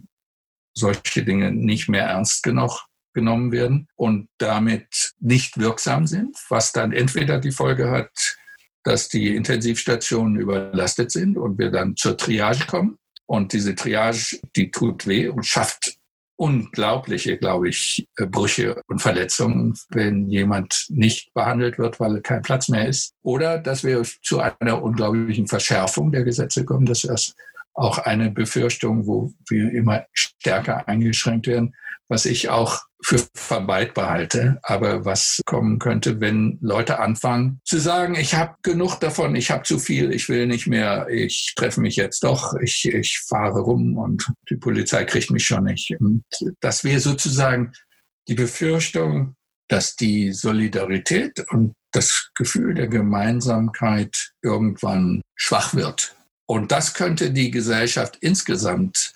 solche 0.74 1.24
Dinge 1.24 1.52
nicht 1.52 1.88
mehr 1.88 2.04
ernst 2.04 2.42
genug 2.42 2.86
genommen 3.12 3.50
werden 3.50 3.88
und 3.96 4.28
damit 4.38 5.14
nicht 5.18 5.58
wirksam 5.58 6.06
sind, 6.06 6.36
was 6.48 6.72
dann 6.72 6.92
entweder 6.92 7.38
die 7.38 7.50
Folge 7.50 7.90
hat, 7.90 8.36
dass 8.84 9.08
die 9.08 9.34
Intensivstationen 9.34 10.36
überlastet 10.36 11.10
sind 11.10 11.36
und 11.36 11.58
wir 11.58 11.70
dann 11.70 11.96
zur 11.96 12.16
Triage 12.16 12.66
kommen. 12.66 12.98
Und 13.26 13.52
diese 13.52 13.74
Triage, 13.74 14.40
die 14.56 14.70
tut 14.70 15.06
weh 15.06 15.28
und 15.28 15.44
schafft 15.44 15.96
unglaubliche, 16.40 17.36
glaube 17.36 17.68
ich, 17.68 18.08
äh, 18.16 18.26
Brüche 18.26 18.80
und 18.88 19.00
Verletzungen, 19.00 19.74
wenn 19.90 20.28
jemand 20.28 20.86
nicht 20.88 21.34
behandelt 21.34 21.78
wird, 21.78 22.00
weil 22.00 22.22
kein 22.22 22.42
Platz 22.42 22.68
mehr 22.68 22.88
ist. 22.88 23.12
Oder 23.22 23.58
dass 23.58 23.84
wir 23.84 24.02
zu 24.22 24.40
einer 24.40 24.82
unglaublichen 24.82 25.46
Verschärfung 25.46 26.12
der 26.12 26.24
Gesetze 26.24 26.64
kommen. 26.64 26.86
Das 26.86 27.04
ist 27.04 27.34
auch 27.74 27.98
eine 27.98 28.30
Befürchtung, 28.30 29.06
wo 29.06 29.32
wir 29.48 29.70
immer 29.72 30.04
stärker 30.12 30.88
eingeschränkt 30.88 31.46
werden 31.46 31.74
was 32.10 32.26
ich 32.26 32.50
auch 32.50 32.80
für 33.02 33.18
vermeidbar 33.34 34.10
halte, 34.10 34.58
aber 34.62 35.04
was 35.04 35.40
kommen 35.46 35.78
könnte, 35.78 36.20
wenn 36.20 36.58
Leute 36.60 36.98
anfangen 36.98 37.60
zu 37.64 37.78
sagen, 37.78 38.14
ich 38.14 38.34
habe 38.34 38.54
genug 38.62 38.98
davon, 39.00 39.34
ich 39.36 39.50
habe 39.50 39.62
zu 39.62 39.78
viel, 39.78 40.12
ich 40.12 40.28
will 40.28 40.46
nicht 40.46 40.66
mehr, 40.66 41.08
ich 41.08 41.54
treffe 41.56 41.80
mich 41.80 41.96
jetzt 41.96 42.22
doch, 42.24 42.54
ich, 42.62 42.86
ich 42.86 43.20
fahre 43.26 43.60
rum 43.60 43.96
und 43.96 44.30
die 44.50 44.56
Polizei 44.56 45.04
kriegt 45.04 45.30
mich 45.30 45.46
schon 45.46 45.64
nicht. 45.64 45.94
Und 45.98 46.24
das 46.60 46.84
wäre 46.84 47.00
sozusagen 47.00 47.72
die 48.28 48.34
Befürchtung, 48.34 49.34
dass 49.68 49.96
die 49.96 50.32
Solidarität 50.32 51.44
und 51.50 51.72
das 51.92 52.30
Gefühl 52.34 52.74
der 52.74 52.88
Gemeinsamkeit 52.88 54.32
irgendwann 54.42 55.22
schwach 55.36 55.74
wird. 55.74 56.16
Und 56.46 56.72
das 56.72 56.94
könnte 56.94 57.30
die 57.30 57.50
Gesellschaft 57.50 58.18
insgesamt 58.20 59.12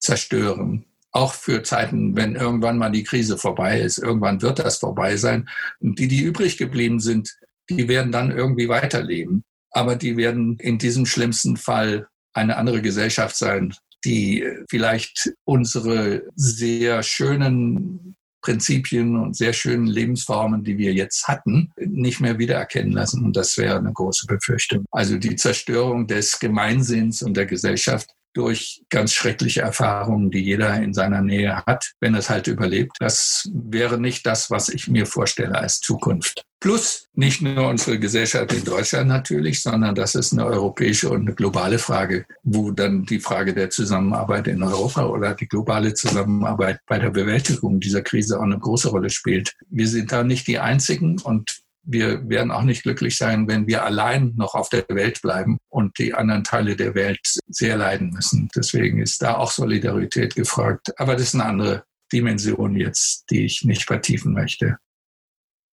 zerstören 0.00 0.86
auch 1.12 1.34
für 1.34 1.62
Zeiten, 1.62 2.16
wenn 2.16 2.34
irgendwann 2.34 2.78
mal 2.78 2.90
die 2.90 3.04
Krise 3.04 3.38
vorbei 3.38 3.80
ist. 3.80 3.98
Irgendwann 3.98 4.42
wird 4.42 4.58
das 4.58 4.78
vorbei 4.78 5.16
sein. 5.16 5.48
Und 5.80 5.98
die, 5.98 6.08
die 6.08 6.22
übrig 6.22 6.56
geblieben 6.56 7.00
sind, 7.00 7.36
die 7.68 7.86
werden 7.88 8.12
dann 8.12 8.30
irgendwie 8.30 8.68
weiterleben. 8.68 9.44
Aber 9.70 9.96
die 9.96 10.16
werden 10.16 10.56
in 10.58 10.78
diesem 10.78 11.06
schlimmsten 11.06 11.56
Fall 11.56 12.08
eine 12.34 12.56
andere 12.56 12.82
Gesellschaft 12.82 13.36
sein, 13.36 13.74
die 14.04 14.44
vielleicht 14.68 15.32
unsere 15.44 16.22
sehr 16.34 17.02
schönen 17.02 18.16
Prinzipien 18.42 19.16
und 19.16 19.36
sehr 19.36 19.52
schönen 19.52 19.86
Lebensformen, 19.86 20.64
die 20.64 20.76
wir 20.76 20.92
jetzt 20.92 21.28
hatten, 21.28 21.70
nicht 21.76 22.20
mehr 22.20 22.38
wiedererkennen 22.38 22.92
lassen. 22.92 23.24
Und 23.24 23.36
das 23.36 23.56
wäre 23.56 23.78
eine 23.78 23.92
große 23.92 24.26
Befürchtung. 24.26 24.84
Also 24.90 25.16
die 25.16 25.36
Zerstörung 25.36 26.08
des 26.08 26.40
Gemeinsinns 26.40 27.22
und 27.22 27.36
der 27.36 27.46
Gesellschaft 27.46 28.10
durch 28.34 28.82
ganz 28.88 29.12
schreckliche 29.12 29.60
Erfahrungen, 29.60 30.30
die 30.30 30.40
jeder 30.40 30.74
in 30.82 30.94
seiner 30.94 31.22
Nähe 31.22 31.62
hat, 31.66 31.92
wenn 32.00 32.14
es 32.14 32.30
halt 32.30 32.46
überlebt. 32.46 32.96
Das 33.00 33.50
wäre 33.52 34.00
nicht 34.00 34.26
das, 34.26 34.50
was 34.50 34.68
ich 34.68 34.88
mir 34.88 35.06
vorstelle 35.06 35.56
als 35.56 35.80
Zukunft. 35.80 36.44
Plus 36.62 37.08
nicht 37.14 37.42
nur 37.42 37.68
unsere 37.68 37.98
Gesellschaft 37.98 38.52
in 38.52 38.62
Deutschland 38.62 39.08
natürlich, 39.08 39.60
sondern 39.60 39.96
das 39.96 40.14
ist 40.14 40.32
eine 40.32 40.46
europäische 40.46 41.10
und 41.10 41.22
eine 41.22 41.34
globale 41.34 41.76
Frage, 41.76 42.24
wo 42.44 42.70
dann 42.70 43.04
die 43.04 43.18
Frage 43.18 43.52
der 43.52 43.68
Zusammenarbeit 43.68 44.46
in 44.46 44.62
Europa 44.62 45.06
oder 45.06 45.34
die 45.34 45.48
globale 45.48 45.92
Zusammenarbeit 45.92 46.78
bei 46.86 47.00
der 47.00 47.10
Bewältigung 47.10 47.80
dieser 47.80 48.02
Krise 48.02 48.38
auch 48.38 48.44
eine 48.44 48.60
große 48.60 48.90
Rolle 48.90 49.10
spielt. 49.10 49.54
Wir 49.70 49.88
sind 49.88 50.12
da 50.12 50.22
nicht 50.22 50.46
die 50.46 50.60
Einzigen 50.60 51.20
und 51.20 51.61
wir 51.84 52.28
werden 52.28 52.50
auch 52.50 52.62
nicht 52.62 52.82
glücklich 52.82 53.16
sein, 53.16 53.48
wenn 53.48 53.66
wir 53.66 53.84
allein 53.84 54.34
noch 54.36 54.54
auf 54.54 54.68
der 54.68 54.84
Welt 54.88 55.20
bleiben 55.22 55.58
und 55.68 55.98
die 55.98 56.14
anderen 56.14 56.44
Teile 56.44 56.76
der 56.76 56.94
Welt 56.94 57.20
sehr 57.48 57.76
leiden 57.76 58.10
müssen. 58.10 58.48
Deswegen 58.54 59.00
ist 59.00 59.22
da 59.22 59.36
auch 59.36 59.50
Solidarität 59.50 60.34
gefragt. 60.34 60.98
Aber 60.98 61.14
das 61.14 61.28
ist 61.28 61.34
eine 61.34 61.44
andere 61.44 61.84
Dimension 62.12 62.76
jetzt, 62.76 63.24
die 63.30 63.44
ich 63.44 63.64
nicht 63.64 63.84
vertiefen 63.84 64.32
möchte. 64.32 64.78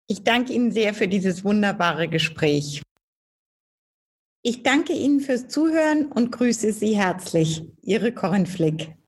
Ich 0.08 0.24
danke 0.24 0.54
Ihnen 0.54 0.72
sehr 0.72 0.94
für 0.94 1.08
dieses 1.08 1.44
wunderbare 1.44 2.08
Gespräch. 2.08 2.82
Ich 4.42 4.64
danke 4.64 4.94
Ihnen 4.94 5.20
fürs 5.20 5.48
Zuhören 5.50 6.06
und 6.06 6.32
grüße 6.32 6.72
Sie 6.72 6.98
herzlich. 6.98 7.64
Ihre 7.82 8.14
Corinne 8.14 8.46
Flick. 8.46 8.99